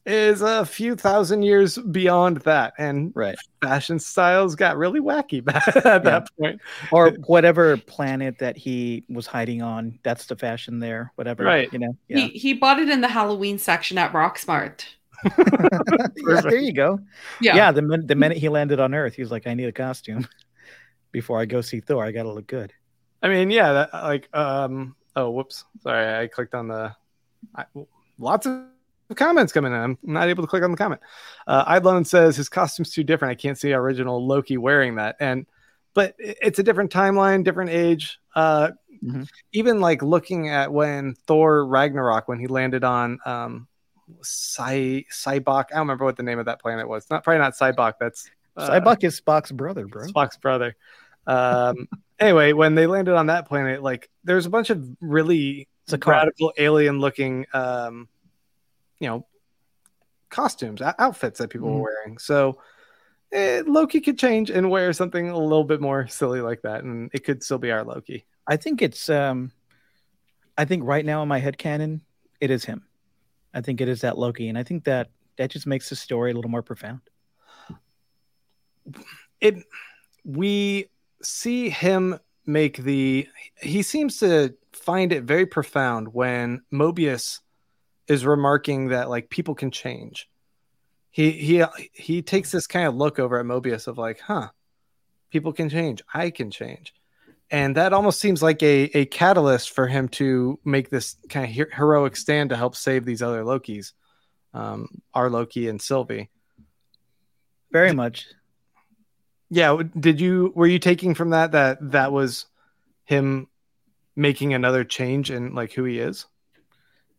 [0.06, 3.38] is a few thousand years beyond that, and Right.
[3.62, 6.62] fashion styles got really wacky back at that point.
[6.92, 11.44] Or whatever planet that he was hiding on, that's the fashion there, whatever.
[11.44, 11.72] Right.
[11.74, 11.98] You know.
[12.08, 12.18] Yeah.
[12.20, 14.86] He he bought it in the Halloween section at Rocksmart.
[15.26, 17.00] yeah there you go.
[17.42, 17.56] Yeah.
[17.56, 19.74] yeah, the min- the minute he landed on Earth, he was like, "I need a
[19.74, 20.28] costume
[21.12, 22.06] before I go see Thor.
[22.06, 22.72] I got to look good."
[23.22, 26.96] I mean, yeah, that, like, um, oh, whoops, sorry, I clicked on the,
[27.56, 27.66] I,
[28.20, 28.64] lots of
[29.16, 29.80] comments coming in.
[29.80, 31.02] I'm not able to click on the comment.
[31.46, 33.32] Uh, Idlone says his costume's too different.
[33.32, 35.46] I can't see original Loki wearing that, and
[35.94, 38.20] but it's a different timeline, different age.
[38.36, 38.72] Uh,
[39.04, 39.30] Mhm.
[39.54, 43.68] Even like looking at when Thor Ragnarok, when he landed on um,
[44.22, 47.10] Cy Cybok, I don't remember what the name of that planet was.
[47.10, 47.94] Not probably not Cybok.
[48.00, 50.08] That's uh, Sybok is Spock's brother, bro.
[50.08, 50.76] Spock's brother.
[51.26, 51.88] Um,
[52.20, 56.10] anyway, when they landed on that planet, like there's a bunch of really It's a
[56.10, 58.10] radical alien looking, um,
[59.00, 59.26] you know,
[60.30, 61.74] costumes, outfits that people Mhm.
[61.76, 62.18] were wearing.
[62.18, 62.62] So
[63.32, 67.10] eh, Loki could change and wear something a little bit more silly like that, and
[67.14, 68.26] it could still be our Loki.
[68.48, 69.52] I think it's um
[70.58, 72.02] I think right now in my head canon,
[72.42, 72.86] it is him.
[73.54, 74.50] I think it is that Loki.
[74.50, 77.02] And I think that that just makes the story a little more profound.
[79.40, 79.64] It
[80.26, 80.90] we
[81.22, 83.28] see him make the
[83.62, 87.40] he seems to find it very profound when Mobius
[88.08, 90.30] is remarking that like people can change.
[91.10, 91.64] He he
[91.94, 94.50] he takes this kind of look over at Mobius of like, huh,
[95.32, 96.02] people can change.
[96.14, 96.94] I can change.
[97.50, 101.56] And that almost seems like a, a catalyst for him to make this kind of
[101.56, 103.94] her- heroic stand to help save these other Lokis,
[104.54, 106.30] um, our Loki and Sylvie.
[107.72, 108.28] Very much.
[109.50, 109.82] Yeah.
[109.98, 112.46] Did you were you taking from that that that was
[113.06, 113.48] him
[114.18, 116.28] making another change in like who he is?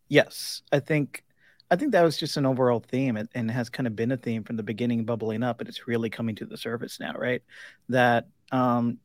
[0.09, 1.25] Yes, I think
[1.71, 4.17] I think that was just an overall theme and, and has kind of been a
[4.17, 7.43] theme from the beginning bubbling up, but it's really coming to the surface now, right?
[7.89, 8.99] That um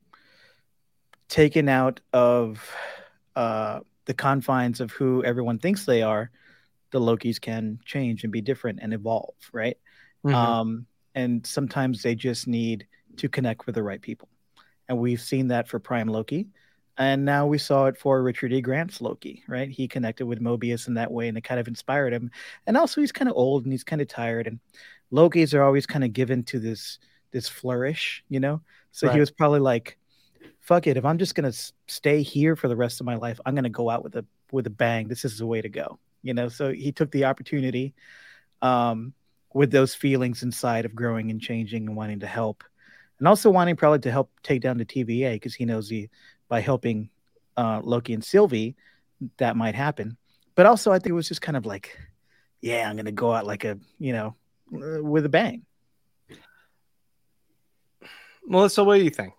[1.30, 2.70] taken out of
[3.36, 6.30] uh the confines of who everyone thinks they are,
[6.92, 9.78] the Lokis can change and be different and evolve, right?
[10.24, 10.36] Mhm.
[10.36, 14.30] Um and sometimes they just need to connect with the right people.
[14.90, 16.48] And we've seen that for Prime Loki.
[16.98, 18.62] And now we saw it for Richard E.
[18.62, 19.70] Grant's Loki, right?
[19.70, 22.30] He connected with Mobius in that way and it kind of inspired him.
[22.68, 24.46] And also he's kind of old and he's kind of tired.
[24.46, 24.60] And
[25.12, 27.00] Lokis are always kind of given to this
[27.32, 28.62] this flourish, you know?
[28.92, 29.14] So Right.
[29.14, 29.98] he was probably like,
[30.62, 31.54] fuck it, if I'm just gonna
[31.88, 34.68] stay here for the rest of my life, I'm gonna go out with a with
[34.68, 35.08] a bang.
[35.08, 36.00] This is the way to go.
[36.24, 37.96] You know, so he took the opportunity
[38.62, 39.14] um
[39.54, 42.64] with those feelings inside of growing and changing and wanting to help
[43.20, 46.10] and also wanting probably to help take down the TVA because he knows he
[46.54, 47.10] by helping
[47.58, 48.76] uh, Loki and Sylvie
[49.38, 50.18] that might happen.
[50.54, 51.98] But also, I think it was just kind of like,
[52.62, 54.36] yeah, I'm gonna go out like a you know
[54.72, 55.66] uh, with a bang.
[58.46, 59.34] Melissa, what do you think?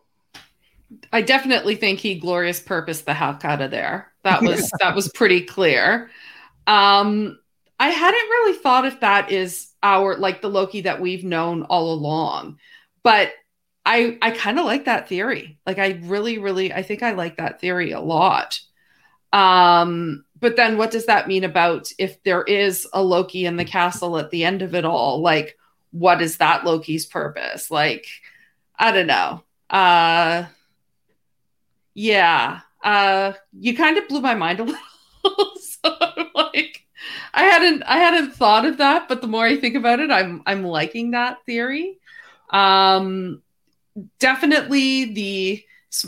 [1.12, 4.10] I definitely think he glorious purpose the heck out of there.
[4.24, 6.10] That was that was pretty clear.
[6.66, 7.38] Um,
[7.78, 11.92] I hadn't really thought if that is our like the Loki that we've known all
[11.92, 12.58] along,
[13.04, 13.30] but
[13.86, 15.58] I I kind of like that theory.
[15.66, 18.60] Like I really really I think I like that theory a lot.
[19.32, 23.64] Um, but then what does that mean about if there is a Loki in the
[23.64, 25.20] castle at the end of it all?
[25.20, 25.58] Like
[25.90, 27.70] what is that Loki's purpose?
[27.70, 28.06] Like
[28.78, 29.42] I don't know.
[29.70, 30.46] Uh
[31.94, 32.60] yeah.
[32.82, 34.80] Uh you kind of blew my mind a little.
[35.60, 36.84] so I'm like
[37.32, 40.42] I hadn't I hadn't thought of that, but the more I think about it, I'm
[40.46, 41.98] I'm liking that theory.
[42.50, 43.42] Um
[44.18, 45.64] definitely the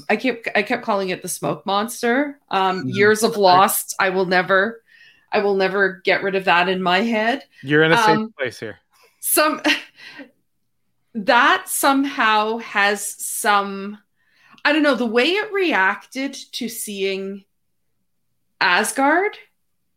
[0.08, 2.40] I kept I kept calling it the smoke monster.
[2.50, 2.94] Um Mhm.
[2.94, 3.94] years of lost.
[4.00, 4.82] I will never
[5.32, 8.32] I will never get rid of that in my head You're in a safe Um,
[8.38, 8.78] place here.
[9.20, 9.60] some
[11.14, 13.98] that somehow has some
[14.64, 17.44] i don't know the way it reacted to seeing
[18.60, 19.36] asgard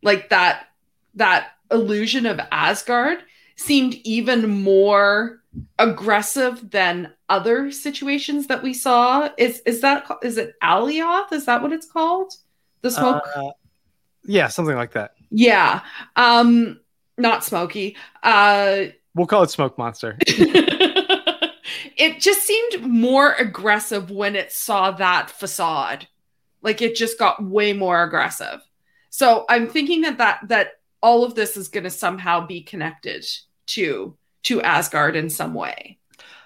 [0.02, 0.68] like that
[1.14, 3.18] that illusion of asgard
[3.56, 5.39] seemed even more
[5.78, 9.28] aggressive than other situations that we saw.
[9.38, 11.32] Is is that is it alioth?
[11.32, 12.34] Is that what it's called?
[12.82, 13.22] The smoke?
[13.34, 13.50] Uh,
[14.24, 15.14] yeah, something like that.
[15.30, 15.80] yeah.
[16.16, 16.80] Um
[17.18, 17.96] not smoky.
[18.22, 18.84] Uh
[19.14, 20.16] We'll call it Smoke Monster.
[20.26, 26.06] it just seemed more aggressive when it saw that facade.
[26.62, 28.60] Like it just got way more aggressive.
[29.10, 33.26] So i'm thinking that that that all of this is going to somehow be connected
[33.66, 35.98] to to asgard in some way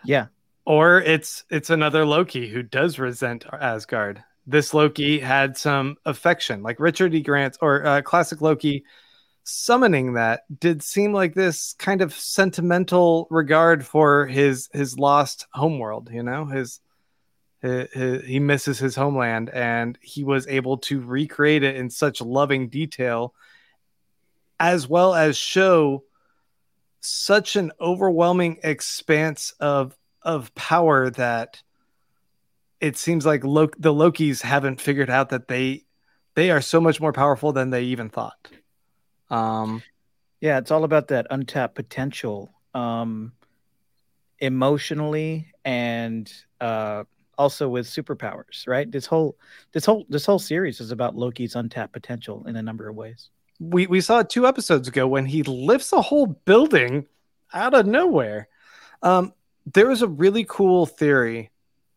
[0.02, 0.26] Yeah,
[0.66, 4.22] or it's it's another Loki who does resent Asgard.
[4.46, 7.22] This Loki had some affection, like Richard E.
[7.22, 8.84] Grant or uh, classic Loki
[9.44, 16.10] summoning that did seem like this kind of sentimental regard for his his lost homeworld.
[16.12, 16.80] You know, his,
[17.62, 22.20] hi- hi- he misses his homeland, and he was able to recreate it in such
[22.20, 23.34] loving detail,
[24.60, 26.04] as well as show
[27.04, 31.62] such an overwhelming expanse of of power that
[32.80, 35.84] it seems like Lo- the Lokis haven't figured out that they
[36.34, 38.50] they are so much more powerful than they even thought.
[39.30, 39.82] Um,
[40.40, 43.32] yeah, it's all about that untapped potential, um,
[44.38, 47.04] emotionally and uh,
[47.38, 48.66] also with superpowers.
[48.66, 48.90] Right?
[48.90, 49.36] This whole
[49.72, 53.30] this whole this whole series is about Loki's untapped potential in a number of ways.
[53.60, 57.06] We we saw it two episodes ago when he lifts a whole building
[57.52, 58.48] out of nowhere.
[59.02, 59.32] Um,
[59.72, 61.50] there was a really cool theory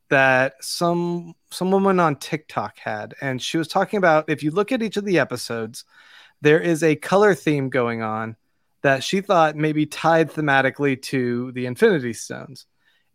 [0.09, 4.71] that some some woman on TikTok had, and she was talking about if you look
[4.71, 5.83] at each of the episodes,
[6.41, 8.35] there is a color theme going on
[8.83, 12.65] that she thought maybe tied thematically to the Infinity Stones.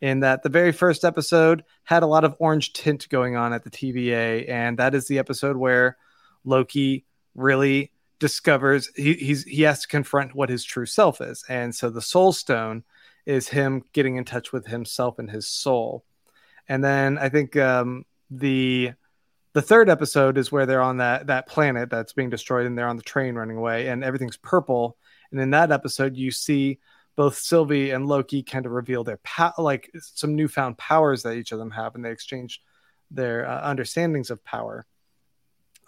[0.01, 3.63] In that the very first episode had a lot of orange tint going on at
[3.63, 5.97] the TVA, and that is the episode where
[6.45, 7.05] Loki
[7.37, 7.92] really
[8.23, 12.01] discovers he, he's he has to confront what his true self is, and so the
[12.01, 12.85] Soul Stone
[13.27, 16.05] is him getting in touch with himself and his soul.
[16.69, 18.93] And then I think um, the
[19.55, 22.87] the third episode is where they're on that that planet that's being destroyed, and they're
[22.87, 24.97] on the train running away, and everything's purple.
[25.33, 26.79] And in that episode, you see
[27.17, 31.51] both Sylvie and Loki kind of reveal their power, like some newfound powers that each
[31.51, 32.63] of them have, and they exchange
[33.11, 34.87] their uh, understandings of power.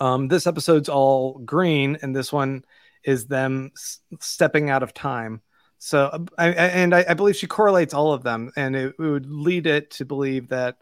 [0.00, 2.64] Um, this episode's all green, and this one
[3.04, 5.40] is them s- stepping out of time.
[5.78, 9.30] So, I, and I, I, believe she correlates all of them, and it, it, would
[9.30, 10.78] lead it to believe that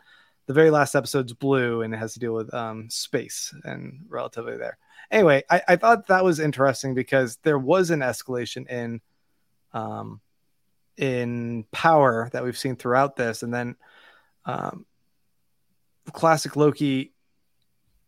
[0.46, 4.57] the very last episode's blue, and it has to deal with um, space and relatively
[4.57, 4.79] there.
[5.11, 9.01] Anyway, I, I, thought that was interesting because there was an escalation in,
[9.72, 10.20] um,
[10.96, 13.77] in power that we've seen throughout this, and then,
[14.44, 14.87] um,
[16.12, 17.12] classic Loki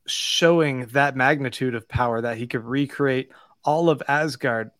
[0.06, 3.30] showing that magnitude of power that he could recreate
[3.64, 4.70] all of Asgard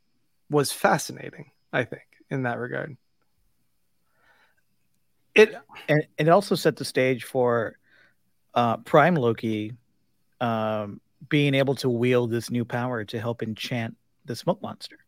[0.51, 2.97] was fascinating, I think, in that regard.
[5.35, 5.55] It
[5.89, 7.77] and it also set the stage for
[8.55, 9.73] uh, Prime Loki
[10.41, 14.99] um, being able to wield this new power to help enchant the smoke monster.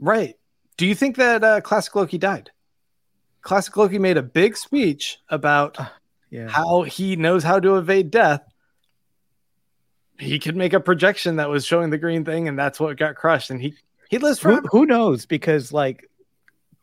[0.00, 0.36] Right.
[0.76, 2.50] Do you think that uh, Classic Loki died?
[3.42, 5.88] Classic Loki made a big speech about uh,
[6.30, 6.48] yeah.
[6.48, 8.42] how he knows how to evade death,
[10.18, 13.14] he could make a projection that was showing the green thing, and that's what got
[13.14, 13.50] crushed.
[13.50, 13.74] And he
[14.10, 15.26] he lives for Who, who knows?
[15.26, 16.08] Because like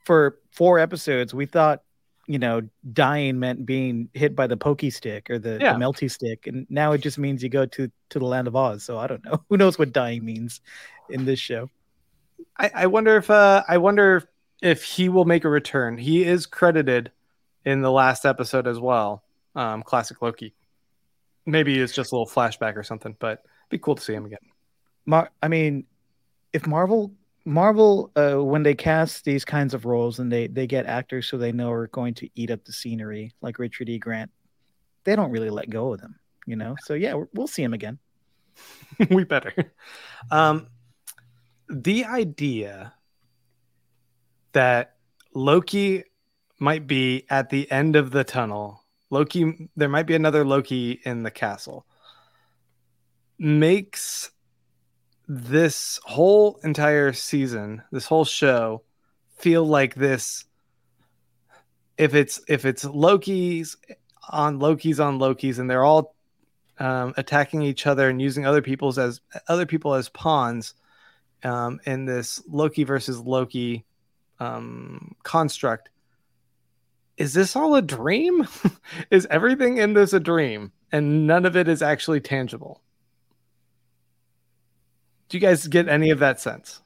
[0.06, 1.82] for four episodes, we thought
[2.28, 2.62] you know
[2.94, 5.74] dying meant being hit by the pokey stick or the, yeah.
[5.74, 8.56] the melty stick, and now it just means you go to to the land of
[8.56, 8.84] Oz.
[8.84, 9.44] So I don't know.
[9.50, 10.62] Who knows what dying means
[11.10, 11.70] in this show?
[12.58, 14.30] I, I wonder if uh, I wonder
[14.62, 15.98] if he will make a return.
[15.98, 17.12] He is credited
[17.66, 19.24] in the last episode as well.
[19.56, 20.54] Um, classic Loki
[21.46, 24.26] maybe it's just a little flashback or something, but it'd be cool to see him
[24.26, 24.40] again.
[25.06, 25.86] Mar- I mean,
[26.54, 27.14] if Marvel
[27.46, 31.38] Marvel uh, when they cast these kinds of roles and they they get actors who
[31.38, 34.00] they know are going to eat up the scenery, like Richard E.
[34.00, 34.32] Grant,
[35.04, 36.76] they don't really let go of them, you know.
[36.84, 38.00] So yeah, we'll see him again.
[39.12, 39.54] we better.
[40.32, 40.68] Um,
[41.70, 42.94] the idea
[44.54, 44.96] that
[45.34, 46.04] Loki
[46.60, 51.24] might be at the end of the tunnel Loki, there might be another Loki in
[51.24, 51.86] the castle.
[53.38, 54.32] Makes
[55.28, 58.84] this whole entire season, this whole show,
[59.38, 60.46] feel like this.
[61.98, 63.78] If it's if it's Loki's
[64.30, 66.16] on Loki's on Loki's, and they're all
[66.80, 70.74] um, attacking each other and using other people's as other people as pawns
[71.44, 73.86] um, in this Loki versus Loki
[74.40, 75.90] um, construct,
[77.18, 78.48] is this all a dream?
[79.12, 82.82] is everything in this a dream and none of it is actually tangible?
[85.30, 86.82] Do you guys get any of that sense?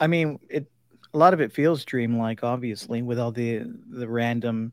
[0.00, 0.70] I mean, it
[1.14, 4.72] a lot of it feels dreamlike, obviously, with all the the random,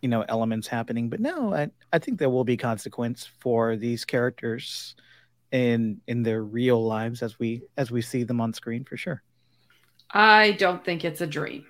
[0.00, 1.08] you know, elements happening.
[1.08, 4.94] But no, I, I think there will be consequence for these characters
[5.50, 9.22] in in their real lives as we as we see them on screen for sure.
[10.10, 11.66] I don't think it's a dream.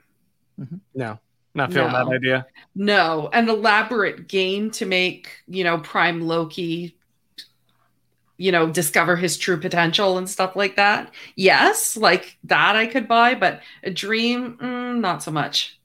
[0.60, 0.76] Mm-hmm.
[0.94, 1.18] No,
[1.54, 2.04] not feeling no.
[2.04, 2.46] that idea.
[2.74, 6.96] No, an elaborate game to make, you know, Prime Loki,
[8.36, 11.12] you know, discover his true potential and stuff like that.
[11.36, 15.78] Yes, like that I could buy, but a dream, mm, not so much.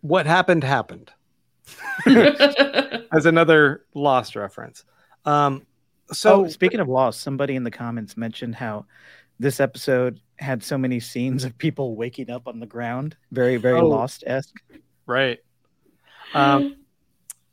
[0.00, 1.12] What happened happened.
[2.06, 4.84] As another Lost reference.
[5.24, 5.66] Um,
[6.12, 8.86] so oh, speaking of Lost, somebody in the comments mentioned how
[9.38, 13.80] this episode had so many scenes of people waking up on the ground, very very
[13.80, 14.56] oh, Lost esque.
[15.06, 15.38] Right.
[16.34, 16.76] Um,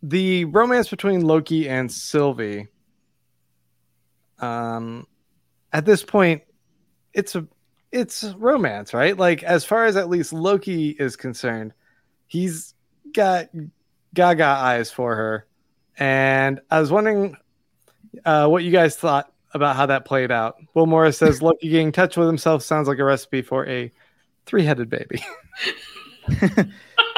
[0.01, 2.67] the romance between Loki and Sylvie.
[4.39, 5.05] Um,
[5.71, 6.41] at this point,
[7.13, 7.47] it's a
[7.91, 9.17] it's romance, right?
[9.17, 11.73] Like as far as at least Loki is concerned,
[12.27, 12.73] he's
[13.13, 13.49] got
[14.13, 15.45] Gaga eyes for her,
[15.97, 17.37] and I was wondering
[18.25, 20.57] uh, what you guys thought about how that played out.
[20.73, 23.91] Will Morris says Loki getting in touch with himself sounds like a recipe for a
[24.45, 25.23] three-headed baby.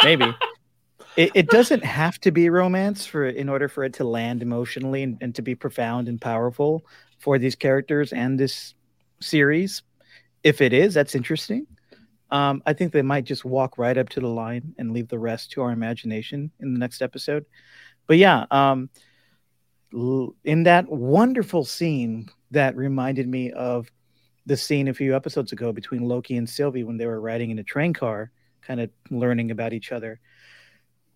[0.03, 0.35] Maybe.
[1.15, 5.03] It, it, doesn't have to be romance for in order for it to land emotionally
[5.03, 6.83] and, and to be profound and powerful
[7.19, 8.73] for these characters and this
[9.21, 9.83] series.
[10.43, 11.67] If it is, that's interesting.
[12.31, 15.19] Um, I think they might just walk right up to the line and leave the
[15.19, 17.45] rest to our imagination in the next episode.
[18.07, 18.89] But yeah, um,
[19.93, 23.91] in that wonderful scene that reminded me of
[24.45, 27.59] the scene a few episodes ago between Loki and Sylvie when they were riding in
[27.59, 28.31] a train car,
[28.61, 30.19] kind of learning about each other.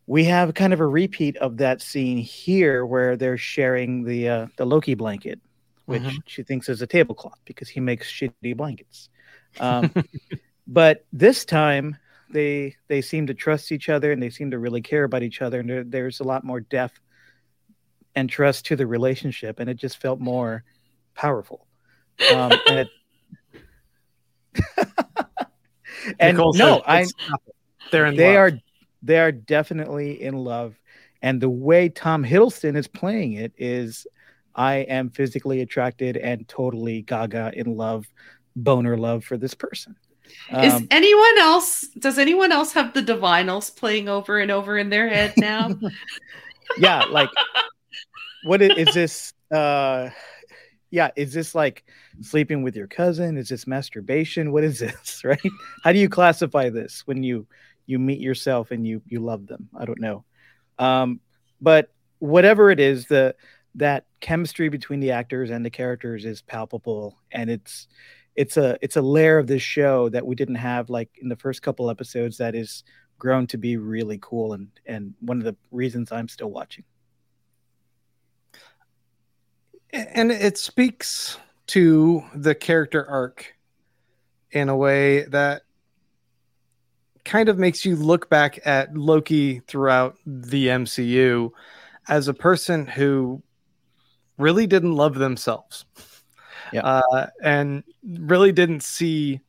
[0.08, 4.48] We have kind of a repeat of that scene here where they're sharing the uh,
[4.58, 5.40] the Loki blanket
[5.86, 6.24] which Mhm.
[6.28, 9.08] she thinks is a tablecloth because he makes shitty blankets.
[9.58, 9.96] Um,
[10.68, 11.98] but this time
[12.30, 15.42] they they seem to trust each other and they seem to really care about each
[15.42, 17.00] other and there, there's a lot more depth
[18.18, 20.64] and trust to the relationship and it just felt more
[21.14, 21.68] powerful
[22.34, 22.88] um, and it
[26.20, 27.06] and Nicole no i
[27.92, 28.54] They're in they love.
[28.54, 28.60] are
[29.04, 30.76] they are definitely in love
[31.22, 34.08] and the way tom hiddleston is playing it is
[34.56, 38.08] i am physically attracted and totally gaga in love
[38.56, 39.96] boner love for this person
[40.64, 41.88] Is Um, anyone else?
[42.00, 45.70] Does anyone else have the Divinyls playing over and over in their head now?
[46.78, 47.30] yeah like
[48.44, 50.10] what is, is this uh
[50.92, 51.84] yeah is this like
[52.22, 53.38] sleeping with your cousin?
[53.38, 54.52] Is this masturbation?
[54.52, 55.42] What is this right?
[55.84, 57.48] How do you classify this when you
[57.86, 59.70] you meet yourself and you you love them?
[59.78, 60.24] I don't know.
[60.80, 61.20] Um
[61.62, 63.36] but whatever it is the
[63.76, 67.88] that chemistry between the actors and the characters is palpable and it's
[68.36, 71.36] it's a it's a layer of this show that we didn't have like in the
[71.36, 72.84] first couple episodes that is
[73.20, 76.84] grown to be really cool and and one of the reasons I'm still watching.
[79.94, 83.54] And it speaks to the character arc
[84.52, 85.64] in a way that
[87.26, 91.52] kind of makes you look back at Loki throughout the MCU
[92.08, 93.42] as a person who
[94.38, 95.86] really didn't love themselves.
[96.72, 96.82] Yeah.
[96.82, 99.42] Uh, and really didn't see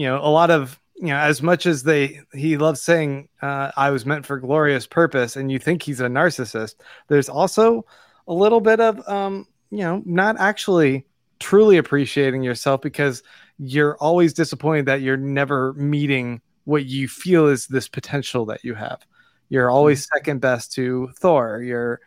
[0.00, 3.70] you know a lot of you know as much as they he loves saying uh,
[3.76, 6.76] i was meant for glorious purpose and you think he's a narcissist
[7.08, 7.84] there's also
[8.30, 11.04] a little bit of um you know not actually
[11.40, 13.22] truly appreciating yourself because
[13.58, 18.74] you're always disappointed that you're never meeting what you feel is this potential that you
[18.74, 19.04] have.
[19.48, 21.60] You're always second best to thor.
[21.62, 22.00] You're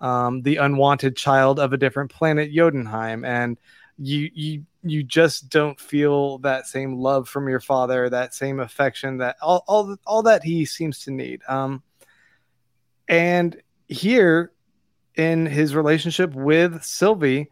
[0.00, 3.58] um, the unwanted child of a different planet jotunheim and
[3.98, 9.18] you you you just don't feel that same love from your father that same affection
[9.18, 11.42] that all all, all that he seems to need.
[11.48, 11.82] Um
[13.08, 14.52] and here
[15.20, 17.48] in his relationship with sylvie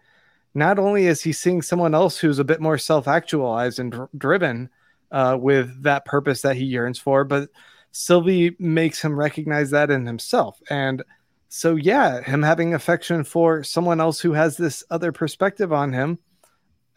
[0.54, 4.70] not only is he seeing someone else who's a bit more self-actualized and dr- driven
[5.10, 7.50] uh, with that purpose that he yearns for but
[7.92, 10.60] sylvie makes him recognize that in himself.
[10.70, 11.02] And
[11.48, 16.18] so yeah him having affection for someone else who has this other perspective on him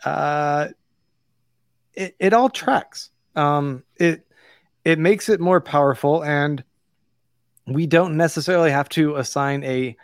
[0.05, 0.67] uh
[1.93, 3.09] it, it all tracks.
[3.35, 4.25] Um it
[4.83, 6.63] it makes it more powerful and
[7.67, 9.95] we don't necessarily have to assign a,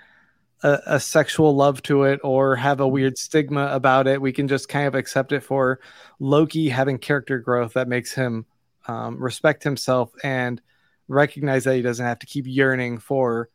[0.63, 4.47] a a sexual love to it or have a weird stigma about it we can
[4.47, 5.79] just kind of accept it for
[6.19, 8.45] loki having character growth that makes him
[8.87, 10.61] um, respect himself and
[11.07, 13.49] recognize that he doesn't have to keep yearning for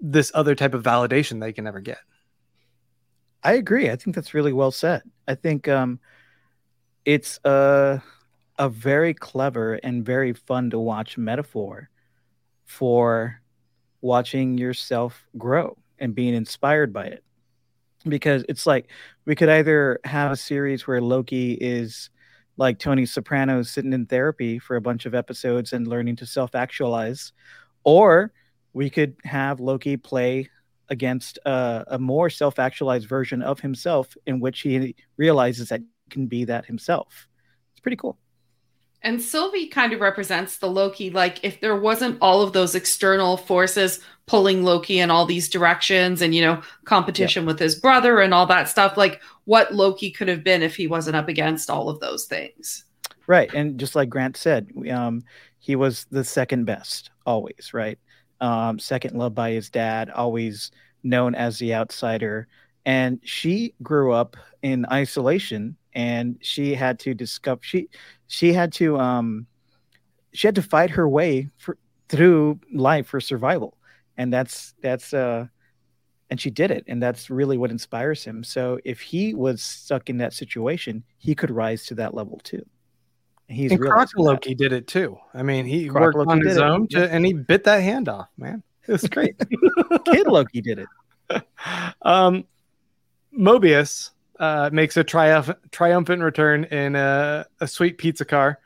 [0.00, 1.98] this other type of validation that he can never get
[3.42, 3.90] I agree.
[3.90, 5.02] I think that's really well said.
[5.26, 5.98] I think um,
[7.04, 8.00] it's a
[8.58, 11.88] a very clever and very fun to watch metaphor
[12.64, 13.40] for
[14.00, 17.24] watching yourself grow and being inspired by it.
[18.06, 18.90] Because it's like
[19.24, 22.10] we could either have a series where Loki is
[22.56, 26.54] like Tony Soprano sitting in therapy for a bunch of episodes and learning to self
[26.54, 27.32] actualize,
[27.84, 28.32] or
[28.72, 30.48] we could have Loki play
[30.88, 36.26] against a, a more self-actualized version of himself in which he realizes that he can
[36.26, 37.28] be that himself
[37.72, 38.18] it's pretty cool
[39.02, 41.10] And Sylvie kind of represents the Loki.
[41.10, 46.22] Like, if there wasn't all of those external forces pulling Loki in all these directions
[46.22, 50.28] and, you know, competition with his brother and all that stuff, like what Loki could
[50.28, 52.84] have been if he wasn't up against all of those things.
[53.26, 55.22] right and just like grant said um,
[55.58, 57.98] he was the second best always right
[58.40, 60.70] um, second loved by his dad always
[61.02, 62.48] known as the outsider
[62.84, 67.88] and she grew up in isolation and she had to discover she
[68.26, 69.46] she had to um
[70.32, 71.76] she had to fight her way for,
[72.08, 73.76] through life for survival
[74.16, 75.46] and that's that's uh
[76.30, 80.08] and she did it and that's really what inspires him so if he was stuck
[80.08, 82.64] in that situation he could rise to that level too
[83.48, 84.30] And he's and realizing that.
[84.30, 85.18] Loki did it too.
[85.34, 88.62] I mean, he worked on his own to, and he bit that hand off, man.
[88.86, 89.36] It was great.
[90.06, 90.88] kid loki did it
[92.02, 92.44] um,
[93.38, 94.10] Mobius
[94.42, 98.58] uh, makes a triumph- triumphant return in a, a sweet pizza car,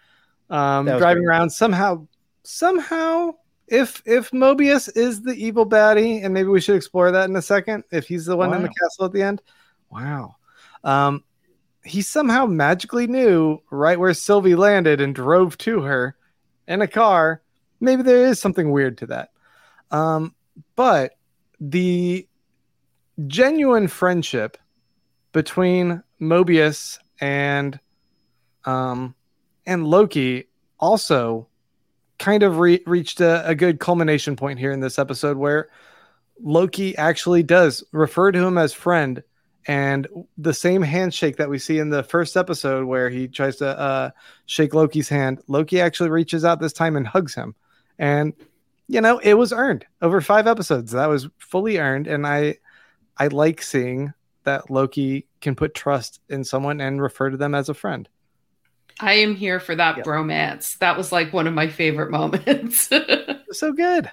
[0.48, 1.36] um, driving great.
[1.36, 1.50] around.
[1.50, 2.06] Somehow,
[2.44, 3.34] somehow,
[3.68, 7.42] if if Mobius is the evil baddie, and maybe we should explore that in a
[7.42, 7.84] second.
[7.92, 9.42] If he's the one in the castle at the end,
[9.90, 10.36] wow.
[10.82, 11.22] Um,
[11.84, 16.16] he somehow magically knew right where Sylvie landed and drove to her
[16.66, 17.42] in a car.
[17.80, 19.28] Maybe there is something weird to that.
[19.90, 20.34] Um,
[20.74, 21.18] but
[21.60, 22.26] the
[23.26, 24.56] genuine friendship
[25.36, 27.78] between Mobius and
[28.64, 29.14] um
[29.66, 30.48] and Loki
[30.80, 31.46] also
[32.18, 35.68] kind of re- reached a, a good culmination point here in this episode where
[36.40, 39.22] Loki actually does refer to him as friend
[39.66, 40.06] and
[40.38, 44.10] the same handshake that we see in the first episode where he tries to uh,
[44.46, 47.54] shake Loki's hand, Loki actually reaches out this time and hugs him.
[47.98, 48.32] And
[48.88, 50.92] you know, it was earned over 5 episodes.
[50.92, 52.56] That was fully earned and I
[53.18, 54.14] I like seeing
[54.46, 58.08] that Loki can put trust in someone and refer to them as a friend.
[58.98, 60.06] I am here for that Yep.
[60.06, 60.78] bromance.
[60.78, 62.90] That was like one of my favorite moments.
[63.52, 64.10] So good.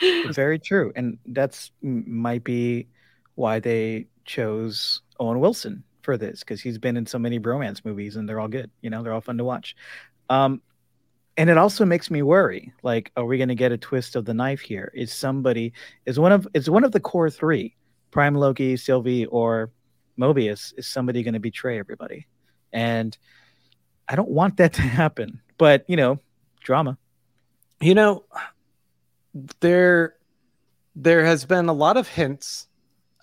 [0.32, 2.88] Very true, and that's might be
[3.34, 8.16] why they chose Owen Wilson for this because he's been in so many bromance movies
[8.16, 8.70] and they're all good.
[8.80, 9.76] You know, they're all fun to watch.
[10.28, 10.60] Um,
[11.36, 12.72] and it also makes me worry.
[12.82, 14.90] Like, are we going to get a twist of the knife here?
[14.94, 15.72] Is somebody
[16.04, 17.76] is one of is one of the core three,
[18.12, 19.72] Prime Loki, Sylvie, or
[20.16, 20.72] Mobius?
[20.76, 22.28] Is somebody going to betray everybody?
[22.72, 23.16] And
[24.08, 25.40] I don't want that to happen.
[25.58, 26.20] But you know,
[26.62, 26.96] drama.
[27.80, 28.24] You know,
[29.60, 30.14] there
[30.94, 32.68] there has been a lot of hints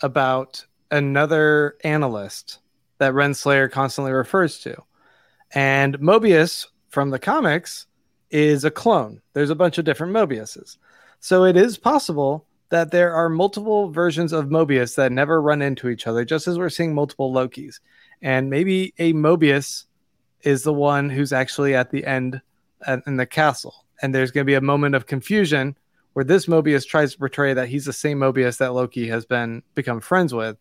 [0.02, 2.60] about another analyst
[2.98, 4.76] that Renslayer constantly refers to.
[5.54, 7.86] And Mobius from the comics
[8.32, 9.22] is a clone.
[9.34, 10.78] There's a bunch of different Mobiuses.
[11.20, 15.90] So it is possible that there are multiple versions of Mobius that never run into
[15.90, 17.80] each other, just as we're seeing multiple Lokis.
[18.22, 19.86] And maybe a Mobius
[20.42, 22.42] is the one who's actually at the end
[22.86, 23.86] at, in the castle.
[24.02, 25.78] And there's going to be a moment of confusion
[26.14, 29.64] where this Mobius tries to portray that he's the same Mobius that Loki has been
[29.76, 30.58] become friends with.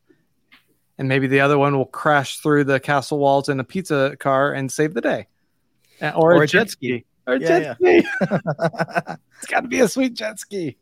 [0.97, 4.53] And maybe the other one will crash through the castle walls in a pizza car
[4.53, 5.29] and save the day.
[6.01, 7.05] Uh, Or, Or a jet jet ski.
[7.27, 8.09] Or a Yeah, jet ski.
[9.39, 10.77] it's got to be a sweet jet ski.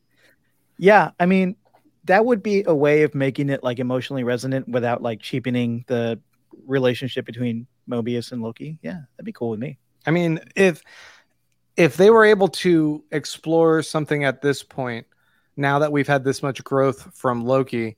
[0.79, 1.57] Yeah, I mean,
[2.05, 6.20] that would be a way of making it like emotionally resonant without like cheapening the
[6.66, 8.79] relationship between Mobius and Loki.
[8.83, 9.79] Yeah, that'd be cool with me.
[10.07, 10.83] I mean, if
[11.77, 15.07] if they were able to explore something at this point,
[15.57, 17.97] now that we've had this much growth from Loki,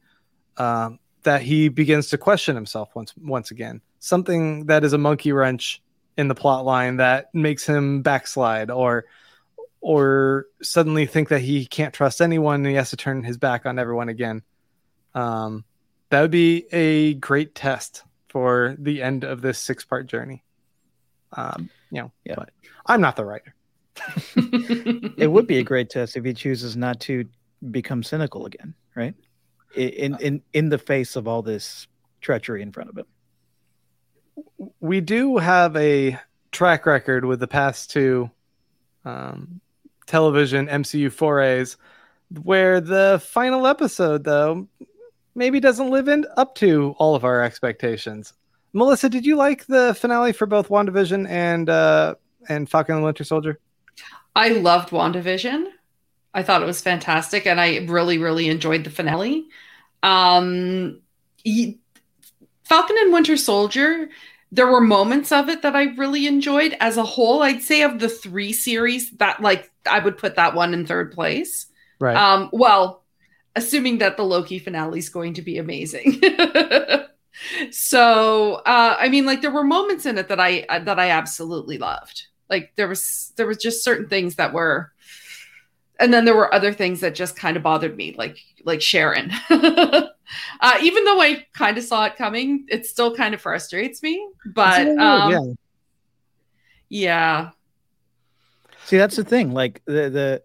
[0.57, 5.33] um, that he begins to question himself once once again, something that is a monkey
[5.33, 5.83] wrench
[6.17, 9.05] in the plot line that makes him backslide or
[9.81, 13.65] or suddenly think that he can't trust anyone and he has to turn his back
[13.67, 14.43] on everyone again.
[15.15, 15.65] Um,
[16.11, 20.43] that would be a great test for the end of this six part journey.
[21.33, 22.35] Um, you know, Yeah.
[22.37, 22.51] but
[22.87, 23.55] I'm not the writer.
[24.37, 27.25] It would be a great test if he chooses not to
[27.71, 29.15] become cynical again, right?
[29.75, 31.87] In in in the face of all this
[32.21, 33.07] treachery in front of him.
[34.81, 36.19] we do have a
[36.53, 38.31] track record with the past two
[39.05, 39.61] um,
[40.09, 41.77] television MCU forays
[42.43, 44.67] where the final episode, though,
[45.35, 48.35] maybe doesn't live in up to all of our expectations.
[48.73, 52.17] Melissa, did you like the finale for both WandaVision and uh,
[52.49, 53.59] and Falcon and Winter Soldier?
[54.37, 55.69] I loved WandaVision.
[56.35, 59.49] I thought it was fantastic, and I really, really enjoyed the finale.
[60.03, 61.01] Um,
[62.65, 64.11] Falcon and Winter Soldier,
[64.53, 66.77] there were moments of it that I really enjoyed.
[66.81, 70.55] As a whole, I'd say of the three series, that like I would put that
[70.55, 71.67] one in third place.
[71.99, 72.17] Right.
[72.17, 73.05] Um, well,
[73.57, 76.21] assuming that the Loki finale is going to be amazing.
[77.71, 81.79] so, uh, I mean, like there were moments in it that I that I absolutely
[81.79, 82.27] loved.
[82.49, 84.93] Like there was there was just certain things that were,
[85.99, 89.33] and then there were other things that just kind of bothered me, like like Sharon.
[89.51, 90.09] uh,
[90.81, 94.27] even though I kind of saw it coming, it still kind of frustrates me.
[94.47, 95.59] But It's a little um, weird,
[96.89, 97.51] yeah,
[98.89, 99.53] See, that's the thing.
[99.53, 100.43] Like the the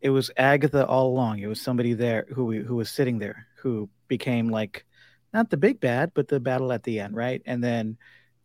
[0.00, 1.38] it was Agatha all along.
[1.38, 4.84] It was somebody there who who was sitting there who became like
[5.32, 7.40] not the big bad, but the battle at the end, right?
[7.46, 7.96] And then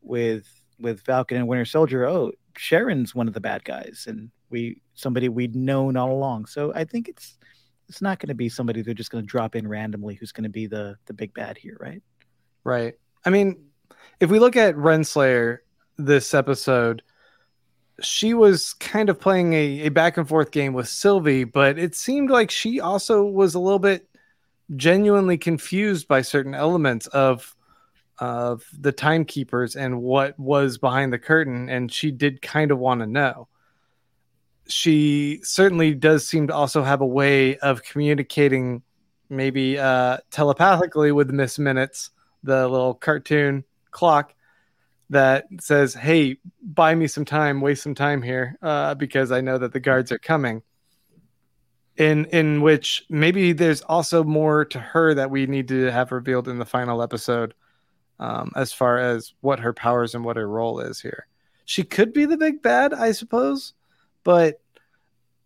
[0.03, 0.45] with
[0.79, 5.29] with Falcon and Winter Soldier, oh, Sharon's one of the bad guys, and we somebody
[5.29, 6.45] we'd known all along.
[6.45, 7.39] So I think it's
[7.87, 10.43] it's not going to be somebody they're just going to drop in randomly who's going
[10.43, 12.03] to be the the big bad here, right?
[12.63, 12.93] Right.
[13.25, 13.65] I mean,
[14.19, 15.57] if we look at Renslayer
[15.97, 17.01] this episode,
[18.01, 21.95] she was kind of playing a, a back and forth game with Sylvie, but it
[21.95, 24.07] seemed like she also was a little bit
[24.75, 27.55] genuinely confused by certain elements of
[28.19, 32.99] of the timekeepers and what was behind the curtain, and she did kind of want
[32.99, 33.47] to know.
[34.67, 38.83] She certainly does seem to also have a way of communicating,
[39.29, 42.11] maybe uh, telepathically, with Miss Minutes
[42.43, 44.33] the little cartoon clock
[45.09, 49.57] that says, "Hey, buy me some time, waste some time here, uh, because I know
[49.57, 50.63] that the guards are coming."
[51.99, 56.47] in in which maybe there's also more to her that we need to have revealed
[56.47, 57.53] in the final episode
[58.19, 61.27] um, as far as what her powers and what her role is here.
[61.65, 63.73] She could be the big bad, I suppose,
[64.23, 64.61] but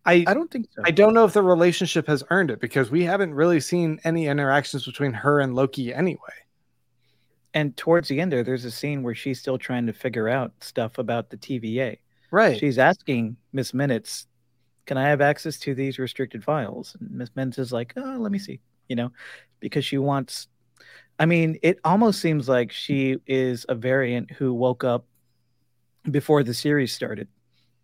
[0.05, 0.83] I I don't think so.
[0.85, 4.27] I don't know if the relationship has earned it because we haven't really seen any
[4.27, 6.19] interactions between her and Loki anyway.
[7.53, 10.53] And towards the end there, there's a scene where she's still trying to figure out
[10.61, 11.97] stuff about the TVA.
[12.31, 12.57] Right.
[12.57, 14.27] She's asking Miss Minutes,
[14.85, 18.31] "Can I have access to these restricted files?" And Miss Minutes is like, "Oh, let
[18.31, 19.11] me see," you know,
[19.59, 20.47] because she wants.
[21.19, 25.05] I mean, it almost seems like she is a variant who woke up
[26.09, 27.27] before the series started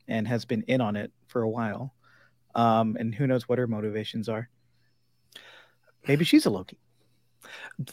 [0.08, 1.94] and has been in on it for a while.
[2.56, 4.50] Um, and who knows what her motivations are?
[6.08, 6.80] Maybe she's a Loki.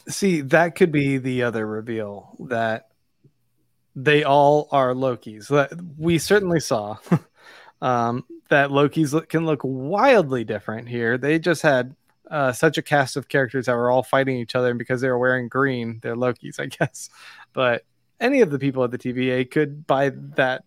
[0.08, 2.88] See, that could be the other reveal that
[3.94, 5.48] they all are Lokis.
[5.48, 6.96] That we certainly saw
[7.82, 11.18] um, that Lokis can look wildly different here.
[11.18, 11.94] They just had
[12.30, 15.08] uh, such a cast of characters that were all fighting each other, and because they
[15.08, 17.08] were wearing green, they're Lokis, I guess.
[17.52, 17.84] But
[18.20, 20.64] any of the people at the TVA could, by that,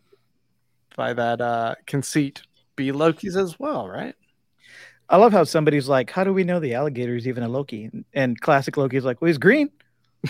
[0.95, 2.41] by that uh, conceit,
[2.75, 4.15] be Lokis as well, right?
[5.09, 7.85] I love how somebody's like, "How do we know the alligator is even a Loki?"
[7.85, 9.69] And, and classic Loki's like, "Well, he's green.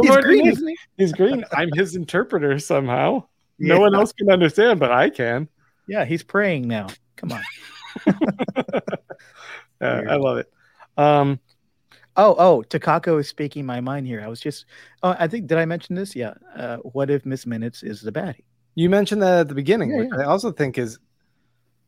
[0.00, 0.52] He's more green, need?
[0.54, 1.44] isn't he?" He's green.
[1.52, 3.24] I'm his interpreter somehow.
[3.60, 3.80] No Yeah.
[3.80, 5.48] one else can understand, but I can.
[5.86, 6.88] Yeah, he's praying now.
[7.16, 7.42] Come on.
[9.80, 10.50] Uh, I love it.
[10.96, 11.38] Um,
[12.16, 14.22] Oh, oh, Takako is speaking my mind here.
[14.22, 14.66] I was just,
[15.02, 16.14] oh, I think, did I mention this?
[16.14, 16.34] Yeah.
[16.56, 18.44] Uh, what if Miss Minutes is the baddie?
[18.76, 20.20] you mentioned that at the beginning, Yeah, which yeah.
[20.22, 20.98] I also think is,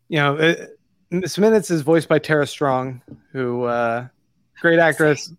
[0.08, 0.78] you know, it,
[1.10, 3.00] Miss Minutes is voiced by Tara Strong,
[3.32, 4.08] who uh,
[4.60, 5.32] great actress.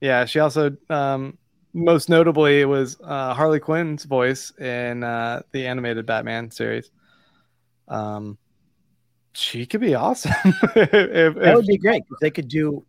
[0.00, 1.38] Yeah, she also um,
[1.74, 6.90] most notably was uh, Harley Quinn's voice in uh, the animated Batman series.
[7.88, 8.36] Um,
[9.34, 10.32] she could be awesome.
[10.44, 12.84] if, if- That would be great because they could do,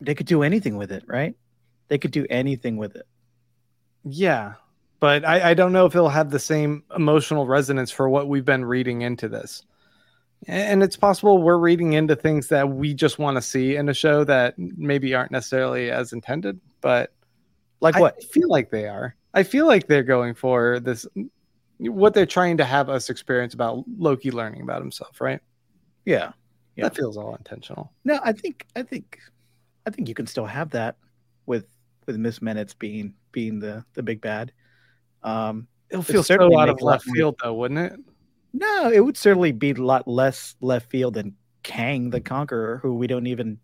[0.00, 1.34] they could do anything with it, right?
[1.88, 3.06] They could do anything with it.
[4.04, 4.54] Yeah,
[5.00, 8.44] but I, I don't know if it'll have the same emotional resonance for what we've
[8.44, 9.64] been reading into this.
[10.46, 13.94] And it's possible we're reading into things that we just want to see in a
[13.94, 17.12] show that maybe aren't necessarily as intended, but
[17.80, 18.16] Like what?
[18.18, 19.14] I feel like they are.
[19.34, 21.06] I feel like they're going for this,
[21.78, 25.40] what they're trying to have us experience about Loki learning about himself, right?
[26.04, 26.32] Yeah.
[26.76, 26.84] Yeah.
[26.84, 27.92] That feels all intentional.
[28.04, 29.18] No, I think, I think,
[29.86, 30.96] I think you can still have that
[31.46, 31.66] with
[32.06, 34.52] with Miss Minutes being being the the big bad.
[35.22, 38.00] Um, It'll feel so out of left field, though, wouldn't it?
[38.52, 42.94] No, it would certainly be a lot less left field than Kang the Conqueror, who
[42.94, 43.58] we don't even,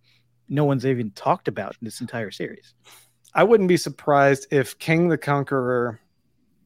[0.49, 2.75] no one's even talked about in this entire series.
[3.35, 6.01] I wouldn't be surprised if Kang the Conqueror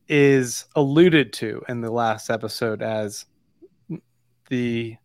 [0.08, 3.26] is alluded to in the last episode as
[4.48, 4.96] the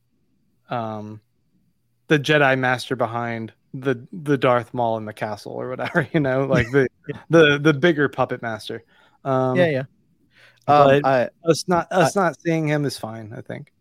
[0.69, 1.19] um
[2.07, 6.45] the Jedi master behind the the Darth Maul in the castle or whatever, you know,
[6.45, 6.87] like the
[7.29, 8.83] the the bigger puppet master.
[9.25, 9.83] Um yeah, yeah.
[10.67, 13.71] Um, but- I, us not us not seeing him is fine, I think.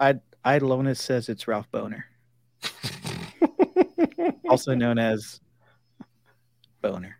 [0.00, 0.14] I
[0.44, 2.02] Idolonus says it's Ralph Bohner,
[4.48, 5.40] also known as
[6.82, 7.16] Boner.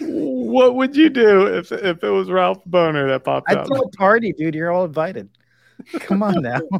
[0.00, 3.58] what would you do if if it was Ralph Bohner that popped up?
[3.58, 4.54] I'd throw a party, dude.
[4.54, 5.28] You're all invited.
[6.00, 6.60] Come on now.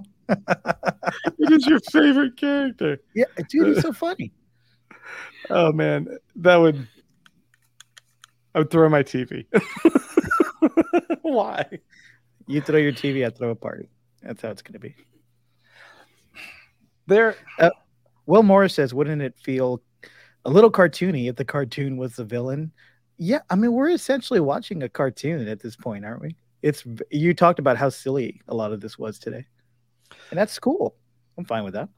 [1.39, 2.97] It is your favorite character.
[3.15, 4.33] yeah, dude, he's so funny.
[5.51, 6.07] Oh man,
[6.37, 6.87] that would
[8.55, 9.45] I would throw my TV.
[11.23, 11.67] Why?
[12.47, 13.89] You throw your TV, I throw a party.
[14.23, 14.95] That's how it's going to be.
[17.07, 17.71] There uh,
[18.27, 19.83] Will Morris says, wouldn't it feel
[20.45, 22.73] a little cartoony if the cartoon was the villain?
[23.19, 26.37] Yeah, I mean, we're essentially watching a cartoon at this point, aren't we?
[26.63, 29.45] It's you talked about how silly a lot of this was today,
[30.31, 30.95] and that's cool.
[31.37, 31.89] I'm fine with that.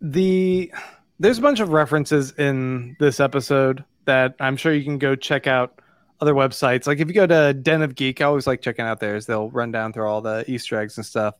[0.00, 0.72] the
[1.18, 5.46] there's a bunch of references in this episode that I'm sure you can go check
[5.46, 5.80] out
[6.20, 6.86] other websites.
[6.86, 9.26] Like if you go to Den of Geek, I always like checking out theirs.
[9.26, 11.34] They'll run down through all the Easter eggs and stuff.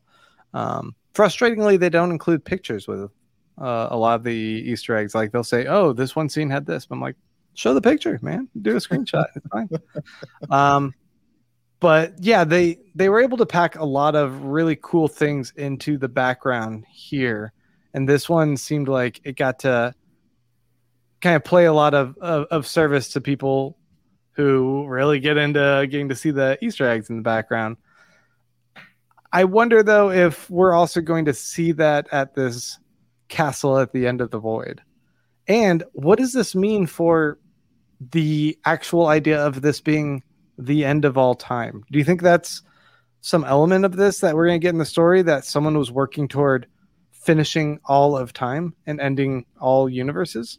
[0.54, 3.10] Um, frustratingly, they don't include pictures with
[3.58, 5.14] uh, a lot of the Easter eggs.
[5.14, 7.16] Like they'll say, "Oh, this one scene had this," but I'm like,
[7.54, 8.48] "Show the picture, man.
[8.60, 9.26] Do a screenshot.
[9.34, 9.68] It's fine."
[10.50, 10.94] Um,
[11.80, 15.98] but yeah, they they were able to pack a lot of really cool things into
[15.98, 17.52] the background here,
[17.94, 19.94] and this one seemed like it got to
[21.20, 23.76] kind of play a lot of of, of service to people
[24.36, 27.78] who really get into getting to see the Easter eggs in the background.
[29.32, 32.78] I wonder though if we're also going to see that at this
[33.28, 34.82] castle at the end of the void.
[35.48, 37.38] And what does this mean for
[38.12, 40.22] the actual idea of this being
[40.58, 41.82] the end of all time?
[41.90, 42.62] Do you think that's
[43.22, 45.90] some element of this that we're going to get in the story that someone was
[45.90, 46.66] working toward
[47.10, 50.58] finishing all of time and ending all universes?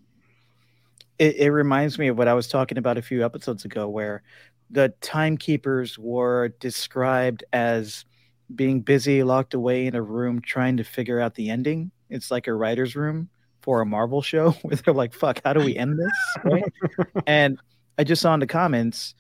[1.20, 4.24] It, it reminds me of what I was talking about a few episodes ago, where
[4.70, 8.05] the timekeepers were described as
[8.53, 11.91] being busy, locked away in a room, trying to figure out the ending.
[12.09, 13.30] It's like a writer's room
[13.61, 16.43] for a Marvel show where they're like, fuck, how do we end this?
[16.43, 16.74] Right?
[17.28, 17.59] and
[17.97, 19.15] I just saw in the comments,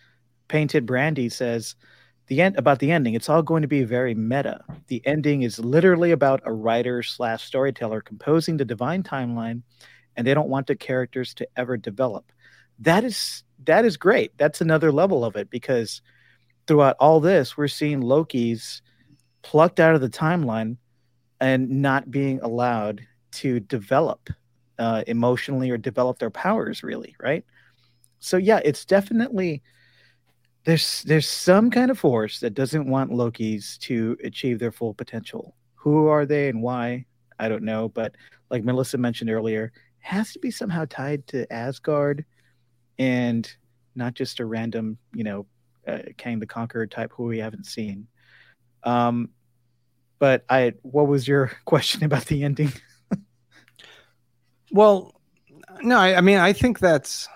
[0.47, 1.75] Painted Brandy says,
[2.27, 4.61] the end about the ending, it's all going to be very meta.
[4.87, 9.61] The ending is literally about a writer slash storyteller composing the divine timeline,
[10.17, 12.31] and they don't want the characters to ever develop.
[12.79, 14.37] That is that is great.
[14.37, 16.01] That's another level of it because
[16.67, 18.81] throughout all this, we're seeing Loki's
[19.41, 20.77] plucked out of the timeline
[21.39, 23.01] and not being allowed
[23.31, 24.29] to develop
[24.79, 27.43] uh, emotionally or develop their powers really right
[28.19, 29.61] so yeah it's definitely
[30.65, 35.55] there's there's some kind of force that doesn't want lokis to achieve their full potential
[35.75, 37.03] who are they and why
[37.39, 38.15] i don't know but
[38.51, 39.71] like melissa mentioned earlier
[40.07, 42.25] has to be somehow tied to asgard
[42.97, 43.51] and
[43.95, 45.45] not just a random you know
[45.87, 48.07] uh, Kang the Conqueror type who we haven't seen.
[48.83, 49.29] Um,
[50.19, 52.73] but I, what was your question about the ending?
[54.71, 55.19] well,
[55.81, 57.27] no, I, I mean, I think that's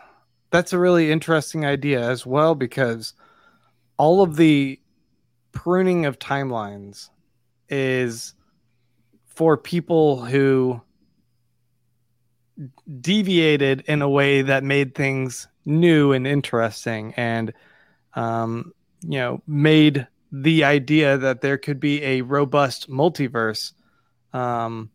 [0.49, 3.13] that's a really interesting idea as well because
[3.97, 4.79] all of the
[5.53, 7.09] pruning of timelines
[7.69, 8.33] is
[9.25, 10.81] for people who
[12.99, 17.53] deviated in a way that made things new and interesting and
[18.15, 23.73] um, you know made the idea that there could be a robust multiverse
[24.33, 24.89] um,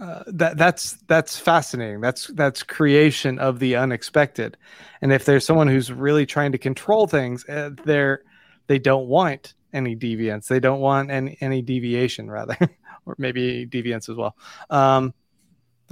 [0.00, 2.00] uh, that that's that's fascinating.
[2.00, 4.56] That's that's creation of the unexpected.
[5.00, 8.22] And if there's someone who's really trying to control things uh, they're
[8.66, 10.46] they don't want any deviance.
[10.46, 12.56] They don't want any any deviation rather
[13.06, 14.36] or maybe deviance as well.
[14.68, 15.14] Um,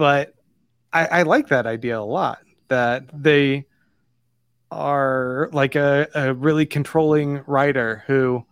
[0.02, 0.34] but
[0.92, 3.66] I, I like that idea a lot that they
[4.68, 8.44] are like a, a really controlling writer who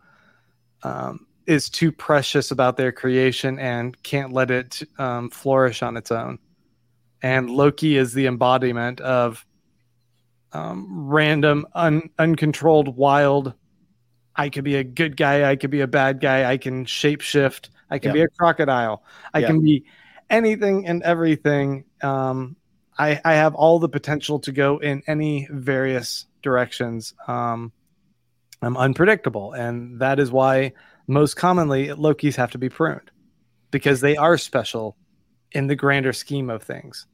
[0.85, 6.13] um, is too precious about their creation and can't let it um, flourish on its
[6.13, 6.39] own.
[7.21, 9.45] And Loki is the embodiment of
[10.53, 13.55] um, random, un- uncontrolled, wild.
[14.37, 15.51] I could be a good guy.
[15.51, 16.49] I could be a bad guy.
[16.49, 17.71] I can shapeshift.
[17.91, 19.03] I can be a crocodile.
[19.35, 19.85] I can be
[20.31, 21.85] anything and everything.
[22.03, 22.57] Um,
[22.99, 27.15] I, I have all the potential to go in any various directions.
[27.27, 27.73] Um,
[28.63, 30.73] I'm unpredictable, and that is why
[31.07, 33.11] most commonly Lokis have to be pruned
[33.71, 34.97] because they are special
[35.53, 37.07] in the grander scheme of things.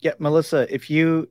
[0.00, 1.28] Yeah, Melissa, if you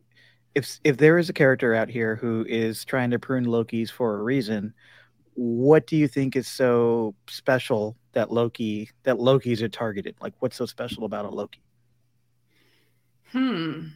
[0.55, 4.15] if if there is a character out here who is trying to prune Lokis for
[4.15, 4.73] a reason,
[5.35, 10.15] what do you think is so special that Loki that Lokis are targeted?
[10.21, 11.61] Like what's so special about a Loki?
[13.31, 13.87] Hmm.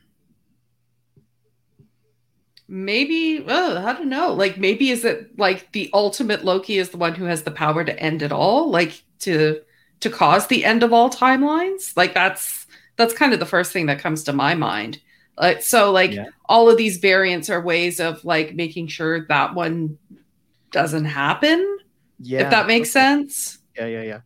[2.69, 4.33] Maybe, oh, I don't know.
[4.33, 7.85] Like, maybe is it like the ultimate Loki is the one who has the power
[7.85, 9.61] to end it all, like to
[9.99, 11.95] to cause the end of all timelines?
[11.95, 12.67] Like that's
[12.97, 14.99] that's kind of the first thing that comes to my mind.
[15.38, 16.25] Like, so like yeah.
[16.49, 19.97] all of these variants are ways of like making sure that one
[20.82, 21.78] doesn't happen.
[22.19, 23.59] Yeah, if that makes sense.
[23.75, 24.19] Yeah, yeah, yeah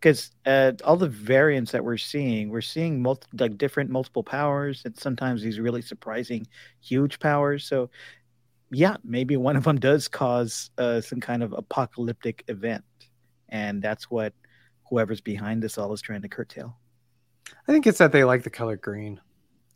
[0.00, 4.82] because uh, all the variants that we're seeing, we're seeing multi- like different multiple powers,
[4.84, 6.46] and sometimes these really surprising,
[6.80, 7.66] huge powers.
[7.66, 7.90] So,
[8.70, 12.84] yeah, maybe one of them does cause uh, some kind of apocalyptic event,
[13.48, 14.32] and that's what
[14.88, 16.76] whoever's behind this all is trying to curtail.
[17.66, 19.20] I think it's that they like the color green.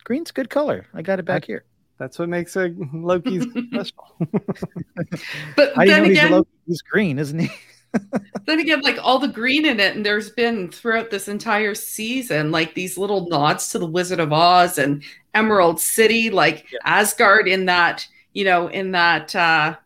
[0.05, 0.87] Green's good color.
[0.95, 1.65] I got it back here.
[2.03, 4.17] That's what makes a Loki's special.
[5.57, 7.49] but I then again, he's, he's green, isn't he?
[8.47, 12.51] then again, like all the green in it, and there's been throughout this entire season,
[12.51, 16.81] like these little nods to the Wizard of Oz and Emerald City, like yeah.
[16.85, 19.77] Asgard in that, you know, in that uh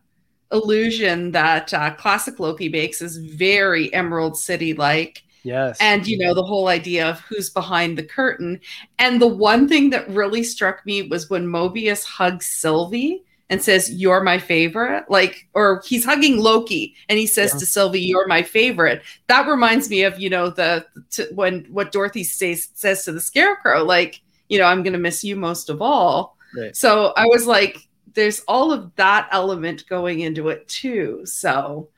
[0.51, 5.21] illusion that uh classic Loki makes is very Emerald City like.
[5.43, 5.77] Yes.
[5.79, 8.59] And you know, the whole idea of who's behind the curtain.
[8.99, 13.91] And the one thing that really struck me was when Mobius hugs Sylvie and says,
[13.93, 15.05] You're my favorite.
[15.09, 17.59] Like, or he's hugging Loki and he says yeah.
[17.59, 19.03] to Sylvie, You're my favorite.
[19.27, 23.21] That reminds me of, you know, the to, when what Dorothy says says to the
[23.21, 26.37] scarecrow, like, you know, I'm gonna miss you most of all.
[26.55, 26.75] Right.
[26.75, 31.21] So I was like, there's all of that element going into it too.
[31.25, 31.89] So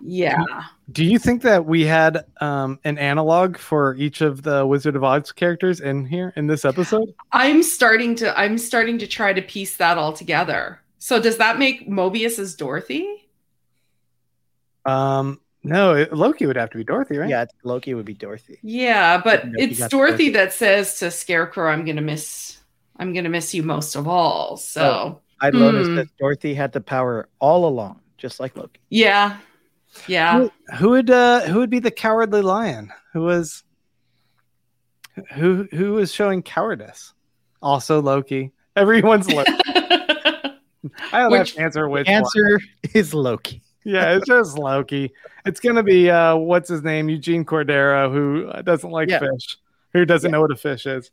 [0.00, 0.42] yeah.
[0.90, 5.04] Do you think that we had um, an analog for each of the Wizard of
[5.04, 7.12] Oz characters in here in this episode?
[7.32, 10.80] I'm starting to I'm starting to try to piece that all together.
[10.98, 13.28] So does that make Mobius as Dorothy?
[14.84, 17.28] Um, no, it, Loki would have to be Dorothy, right?
[17.28, 18.58] Yeah, Loki would be Dorothy.
[18.62, 20.30] Yeah, but Yeah, you Dorothy Dorothy.
[20.30, 22.58] that says to Scarecrow, "I'm gonna miss,
[22.96, 25.96] I'm gonna miss you most of all." So I noticed Hmm.
[25.96, 28.80] that Dorothy had the power all along, just like Loki.
[28.88, 29.36] yeah,
[30.06, 30.38] yeah.
[30.38, 32.92] Who, who would uh who would be the cowardly lion?
[33.12, 33.62] Who was
[35.34, 37.12] who who was showing cowardice?
[37.62, 38.52] Also Loki.
[38.76, 39.50] Everyone's Loki.
[39.66, 40.52] I
[41.12, 42.16] don't Which- have to answer which one.
[42.16, 42.60] Answer
[42.94, 43.62] is Loki.
[43.84, 45.12] Yeah, it's just Loki.
[45.46, 47.08] It's gonna be uh what's his name?
[47.08, 49.20] Eugene Cordero, who doesn't like Yeah.
[49.20, 49.56] fish,
[49.92, 50.32] who doesn't Yeah.
[50.32, 51.10] know what a fish is.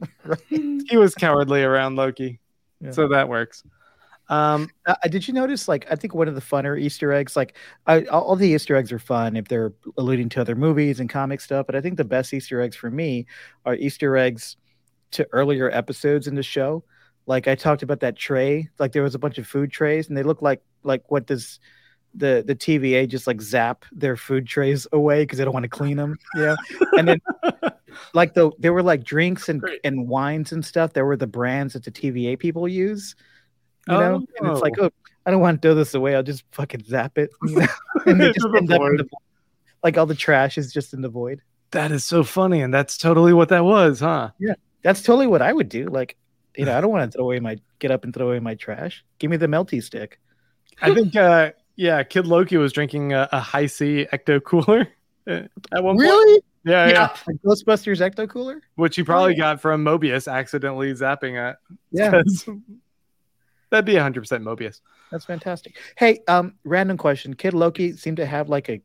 [0.48, 2.40] He was cowardly around Loki.
[2.80, 2.90] Yeah.
[2.90, 3.62] So that works.
[4.28, 5.68] Um Uh, did you notice?
[5.68, 7.56] Like, I think one of the funner Easter eggs, like,
[7.86, 11.10] I, all all the Easter eggs are fun if they're alluding to other movies and
[11.10, 11.66] comic stuff.
[11.66, 13.26] But I think the best Easter eggs for me
[13.66, 14.56] are Easter eggs
[15.12, 16.84] to earlier episodes in the show.
[17.26, 20.16] Like I talked about that tray, like there was a bunch of food trays, and
[20.16, 21.60] they look like like what does
[22.14, 25.68] the the TVA just like zap their food trays away because they don't want to
[25.68, 26.56] clean them, Yeah.
[26.98, 27.20] And then
[28.14, 29.80] like the there were like drinks and Great.
[29.84, 30.92] and wines and stuff.
[30.94, 33.16] There were the brands that the TVA people use,
[33.88, 34.26] you know.
[34.40, 34.86] And it's like, Oh.
[34.86, 34.90] oh,
[35.26, 36.14] I don't want to throw this away.
[36.14, 37.66] I'll just fucking zap it, you know?
[38.06, 39.08] and they just end up in the
[39.82, 41.40] like all the trash is just in the void.
[41.72, 44.30] that is so funny, and that's totally what that was, huh?
[44.38, 45.86] Yeah, that's totally what I would do.
[45.86, 46.16] Like,
[46.56, 48.54] you know, I don't want to throw away my get up and throw away my
[48.54, 49.04] trash.
[49.18, 50.20] Give me the melty stick.
[50.82, 54.86] I think uh yeah, Kid Loki was drinking a, a Hi-C Ecto Cooler
[55.26, 56.00] at one point.
[56.00, 56.42] Really?
[56.64, 56.92] Yeah, yeah.
[56.92, 57.16] yeah.
[57.26, 58.60] Like Ghostbusters Ecto Cooler?
[58.76, 59.38] Which he probably yeah.
[59.38, 61.56] got from Mobius accidentally zapping it.
[61.90, 62.22] Yeah,
[63.74, 64.14] That'd be 100%
[64.44, 64.82] Mobius.
[65.10, 65.74] that's fantastic.
[65.96, 67.34] Hey, um, random question.
[67.34, 68.80] Kid Loki seemed to have like a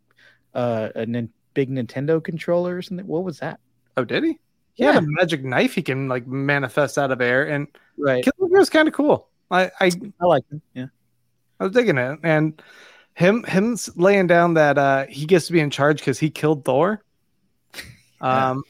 [0.56, 3.06] uh a nin- big Nintendo controller or something.
[3.06, 3.60] What was that?
[3.98, 4.40] Oh, did he?
[4.74, 7.68] He had a magic knife he can like manifest out of air, and
[8.00, 8.24] right.
[8.24, 9.28] Kid Loki was kind of cool.
[9.52, 10.60] I, I I like him.
[10.74, 10.88] Yeah.
[11.60, 12.60] I was digging it, and
[13.14, 16.66] him him laying down that uh he gets to be in charge because he killed
[16.66, 17.04] Thor.
[18.22, 18.50] Yeah.
[18.50, 18.64] Um,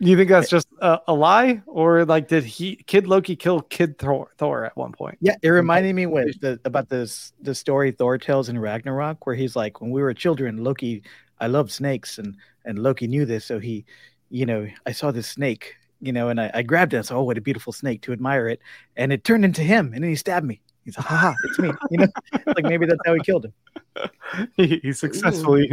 [0.00, 3.98] you think that's just a, a lie, or like did he Kid Loki kill Kid
[3.98, 5.18] Thor Thor at one point?
[5.20, 5.54] Yeah, it mm-hmm.
[5.56, 9.80] reminded me when the, about this the story Thor tells in Ragnarok, where he's like,
[9.80, 11.02] when we were children, Loki,
[11.40, 13.84] I love snakes, and and Loki knew this, so he,
[14.30, 16.98] you know, I saw this snake, you know, and I, I grabbed it.
[16.98, 18.60] and said, oh, what a beautiful snake to admire it,
[18.96, 20.60] and it turned into him, and then he stabbed me.
[20.84, 22.08] He's like, haha, it's me, you know,
[22.46, 23.52] like maybe that's how he killed him.
[24.56, 25.66] he, he successfully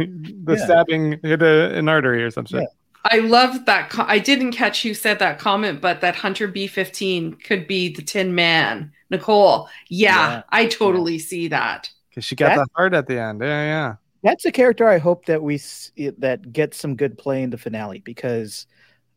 [0.44, 0.64] the Yeah.
[0.64, 2.60] stabbing hit a, an artery or something.
[2.60, 2.66] Yeah.
[3.10, 3.90] I love that.
[3.90, 8.02] Co- I didn't catch who said that comment, but that Hunter B15 could be the
[8.02, 8.92] Tin Man.
[9.10, 10.42] Nicole, yeah, Yeah.
[10.50, 11.90] I totally see that.
[12.10, 13.40] Because she got That- the heart at the end.
[13.40, 13.94] Yeah, yeah.
[14.22, 17.58] That's a character I hope that we s- that gets some good play in the
[17.58, 18.66] finale because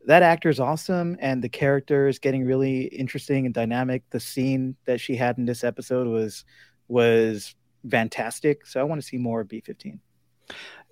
[0.06, 4.04] that actor is awesome and the character is getting really interesting and dynamic.
[4.12, 6.46] The scene that she had in this episode was
[6.88, 7.56] was
[7.90, 8.66] fantastic.
[8.68, 10.00] So I want to see more of B15.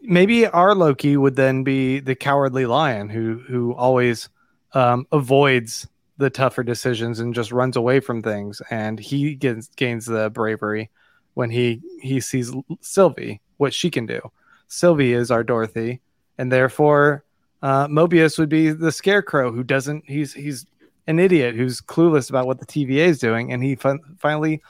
[0.01, 4.29] Maybe our Loki would then be the cowardly lion who who always
[4.73, 5.87] um, avoids
[6.17, 10.89] the tougher decisions and just runs away from things, and he gets gains the bravery
[11.33, 14.21] when he he sees Sylvie what she can do.
[14.67, 16.01] Sylvie is our Dorothy,
[16.37, 17.23] and therefore
[17.61, 20.03] uh, Mobius would be the Scarecrow who doesn't.
[20.07, 20.65] He's he's
[21.07, 24.61] an idiot who's clueless about what the TVA is doing, and he fin- finally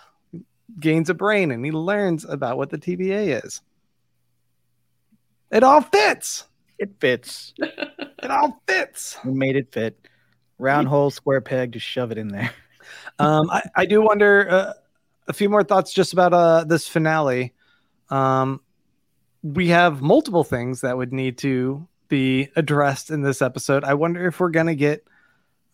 [0.79, 3.61] gains a brain and he learns about what the TVA is.
[5.51, 6.45] It all fits.
[6.77, 7.53] It fits.
[8.23, 9.15] It all fits.
[9.23, 10.07] We made it fit.
[10.57, 12.51] Round hole, square peg, just shove it in there.
[13.19, 14.73] Um, I, I do wonder uh,
[15.27, 17.53] a few more thoughts just about uh, this finale.
[18.09, 18.61] Um,
[19.43, 23.83] we have multiple things that would need to be addressed in this episode.
[23.83, 25.05] I wonder if we're gonna get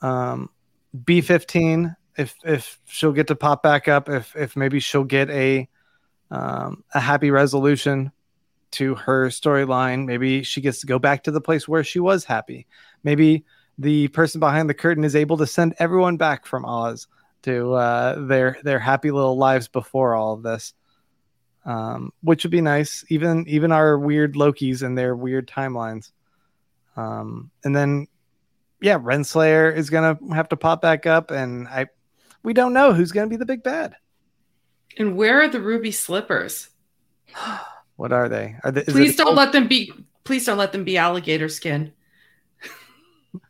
[0.02, 0.50] um,
[0.96, 5.68] B15, if if she'll get to pop back up, if if maybe she'll get a
[6.32, 8.12] um, a happy resolution
[8.74, 10.06] to her storyline.
[10.06, 12.68] Maybe she gets to go back to the place where she was happy.
[13.04, 13.46] Maybe
[13.78, 17.08] the person behind the curtain is able to send everyone back from Oz
[17.44, 20.74] to uh, their their happy little lives before all of this,
[21.66, 23.04] um, which would be nice.
[23.10, 26.12] Even even our weird Lokis and their weird timelines,
[26.96, 28.08] um, and then
[28.82, 31.88] yeah, Renslayer is gonna have to pop back up, and I
[32.44, 33.96] we don't know who's gonna be the big bad.
[34.98, 36.70] And where are the ruby slippers?
[37.96, 38.56] What are they?
[38.64, 39.92] Are they Please don't let them be.
[40.24, 41.94] Please don't let them be alligator skin.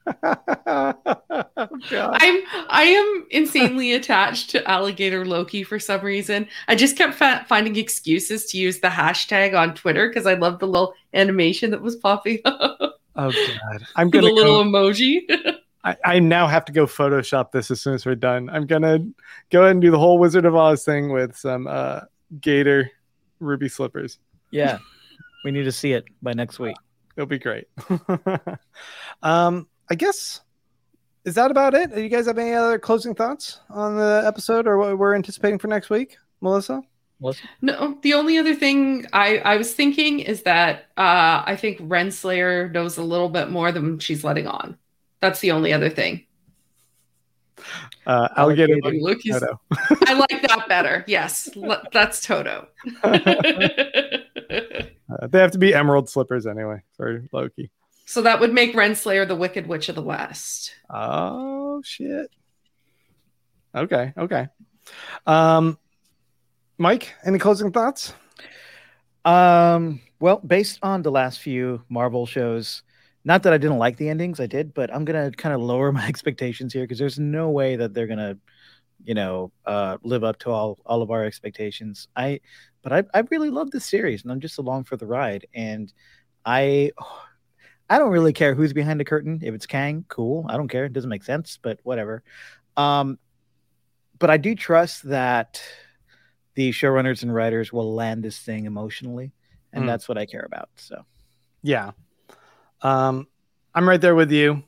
[0.08, 0.14] oh,
[1.06, 6.48] I'm I am insanely attached to alligator Loki for some reason.
[6.68, 10.60] I just kept fa- finding excuses to use the hashtag on Twitter because I love
[10.60, 14.70] the little animation that was popping up, Oh god, I'm gonna get a little go,
[14.70, 15.22] emoji.
[15.84, 18.50] I, I now have to go Photoshop this as soon as we're done.
[18.50, 19.00] I'm gonna
[19.52, 22.02] go ahead and do the whole Wizard of Oz thing with some uh,
[22.40, 22.90] gator
[23.40, 24.20] ruby slippers.
[24.54, 24.78] Yeah.
[25.46, 26.78] We need to see it by next week.
[27.18, 27.68] It'll be great.
[29.22, 30.40] um, I guess
[31.26, 31.94] is that about it?
[31.94, 35.60] Do you guys have any other closing thoughts on the episode or what we're anticipating
[35.60, 36.82] for next week, Melissa?
[37.20, 37.44] Melissa?
[37.62, 42.72] No, the only other thing I, I was thinking is that uh, I think Renslayer
[42.72, 44.78] knows a little bit more than she's letting on.
[45.22, 46.26] That's the only other thing.
[48.06, 48.76] Uh, alligator.
[48.84, 49.60] Oh, look, Toto.
[50.06, 51.06] I like that better.
[51.08, 52.68] Yes, l- that's Toto.
[54.54, 57.70] Uh, they have to be emerald slippers anyway for Loki.
[58.06, 60.74] so that would make Renslayer the Wicked Witch of the West.
[60.90, 62.32] Oh shit.
[63.76, 64.48] Okay, okay.
[65.26, 65.78] Um
[66.78, 68.14] Mike, any closing thoughts?
[69.26, 72.84] Um, well, based on the last few Marvel shows,
[73.24, 75.92] not that I didn't like the endings, I did, but I'm gonna kind of lower
[75.94, 78.38] my expectations here because there's no way that they're gonna,
[79.04, 82.08] you know, uh, live up to all all of our expectations.
[82.16, 82.40] I,
[82.84, 85.48] but I I really love this series, and I'm just along for the ride.
[85.54, 85.92] And
[86.46, 86.92] I,
[87.90, 89.40] I don't really care who's behind the curtain.
[89.44, 90.46] If it's Kang, cool.
[90.50, 90.86] I don't care.
[90.86, 92.24] It doesn't make sense, but whatever.
[92.78, 93.18] Um,
[94.20, 95.62] but I do trust that
[96.56, 99.32] the showrunners and writers will land this thing emotionally,
[99.74, 99.88] and Mm.
[99.88, 100.70] that's what I care about.
[100.76, 101.04] So
[101.62, 101.92] Yeah.
[102.82, 103.28] Um
[103.76, 104.64] I'm right there with you.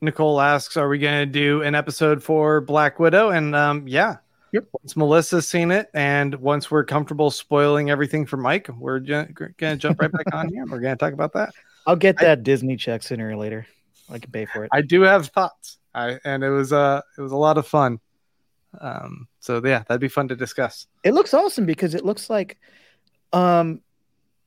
[0.00, 3.30] Nicole asks, are we gonna do an episode for Black Widow?
[3.30, 4.16] And um yeah.
[4.52, 4.64] Yep.
[4.72, 9.26] Once Melissa's seen it and once we're comfortable spoiling everything for Mike, we're ju-
[9.56, 10.64] gonna jump right back on here.
[10.66, 11.50] We're gonna talk about that.
[11.86, 13.66] I'll get I- that Disney check sooner or later.
[14.10, 14.70] I can pay for it.
[14.72, 15.78] I do have thoughts.
[15.94, 18.00] I and it was uh it was a lot of fun.
[18.80, 20.86] Um so yeah, that'd be fun to discuss.
[21.04, 22.58] it looks awesome because it looks like,
[23.32, 23.80] um,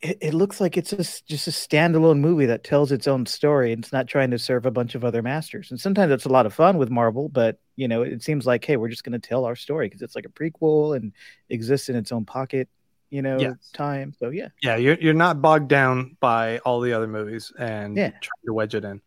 [0.04, 3.72] it, it looks like it's just just a standalone movie that tells its own story
[3.72, 5.72] and it's not trying to serve a bunch of other masters.
[5.72, 8.64] And sometimes that's a lot of fun with Marvel, but you know, it seems like
[8.66, 11.14] hey, we're just going to tell our story because it's like a prequel and
[11.50, 12.68] exists in its own pocket,
[13.10, 13.72] you know, Yes.
[13.74, 14.14] time.
[14.20, 18.10] So yeah, Yeah, you're you're not bogged down by all the other movies and Yeah.
[18.10, 19.02] trying to wedge it in.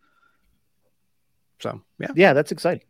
[1.60, 2.08] So yeah.
[2.14, 2.84] yeah, that's exciting.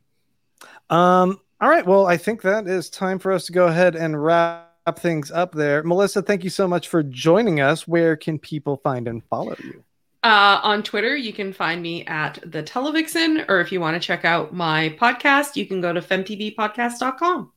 [0.90, 1.84] Um, all right.
[1.86, 5.52] Well, I think that is time for us to go ahead and wrap things up
[5.52, 5.82] there.
[5.82, 7.88] Melissa, thank you so much for joining us.
[7.88, 9.82] Where can people find and follow you?
[10.22, 14.04] Uh, on Twitter, you can find me at the Televixen, or if you want to
[14.04, 17.52] check out my podcast, you can go to femtvpodcast.com.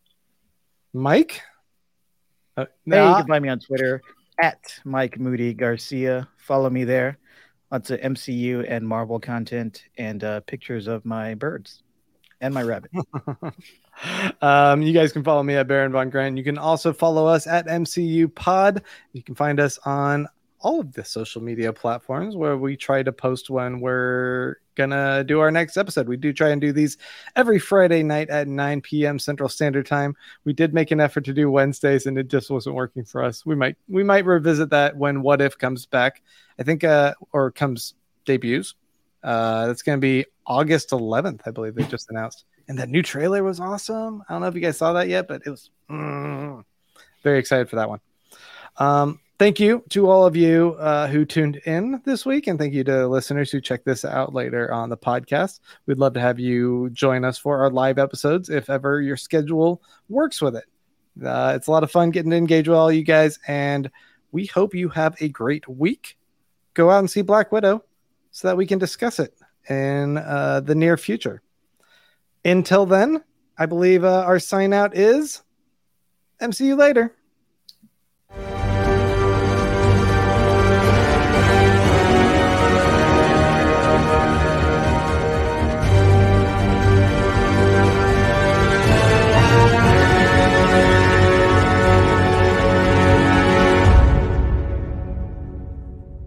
[0.94, 1.42] Mike?
[2.58, 4.02] Uh, Hey, you can find me on Twitter
[4.40, 6.28] at Mike Moody Garcia.
[6.38, 7.18] Follow me there.
[7.72, 11.84] Lots of MCU and Marvel content and uh, pictures of my birds
[12.42, 12.92] and my rabbit.
[14.42, 16.38] um, you guys can follow me at Baron Von Grant.
[16.38, 18.84] You can also follow us at MCU Pod.
[19.14, 20.28] You can find us on
[20.62, 25.40] all of the social media platforms where we try to post when we're gonna do
[25.40, 26.08] our next episode.
[26.08, 26.98] We do try and do these
[27.36, 29.20] every Friday night at 9 p.m.
[29.20, 30.16] Central Standard Time.
[30.44, 33.46] We did make an effort to do Wednesdays and it just wasn't working for us.
[33.46, 36.22] We might we might revisit that when What If comes back.
[36.60, 37.94] I think uh or comes
[38.26, 38.76] debuts.
[39.24, 42.46] Uh that's gonna be August 11th, I believe they just announced.
[42.70, 44.24] And that new trailer was awesome.
[44.30, 46.64] I don't know if you guys saw that yet, but it was mm,
[47.24, 48.00] very excited for that one.
[48.78, 52.76] Um, thank you to all of you uh, who tuned in this week, and thank
[52.76, 55.62] you to listeners who check this out later on the podcast.
[55.88, 59.82] We'd love to have you join us for our live episodes if ever your schedule
[60.08, 60.66] works with it.
[61.26, 63.90] Uh, it's a lot of fun getting to engage with all you guys, and
[64.32, 66.20] we hope you have a great week.
[66.76, 67.84] Go out and see Black Widow
[68.30, 69.34] so that we can discuss it
[69.68, 71.42] in uh, the near future.
[72.50, 73.24] Until then,
[73.60, 75.44] I believe uh, our sign out is
[76.42, 77.14] MCU later.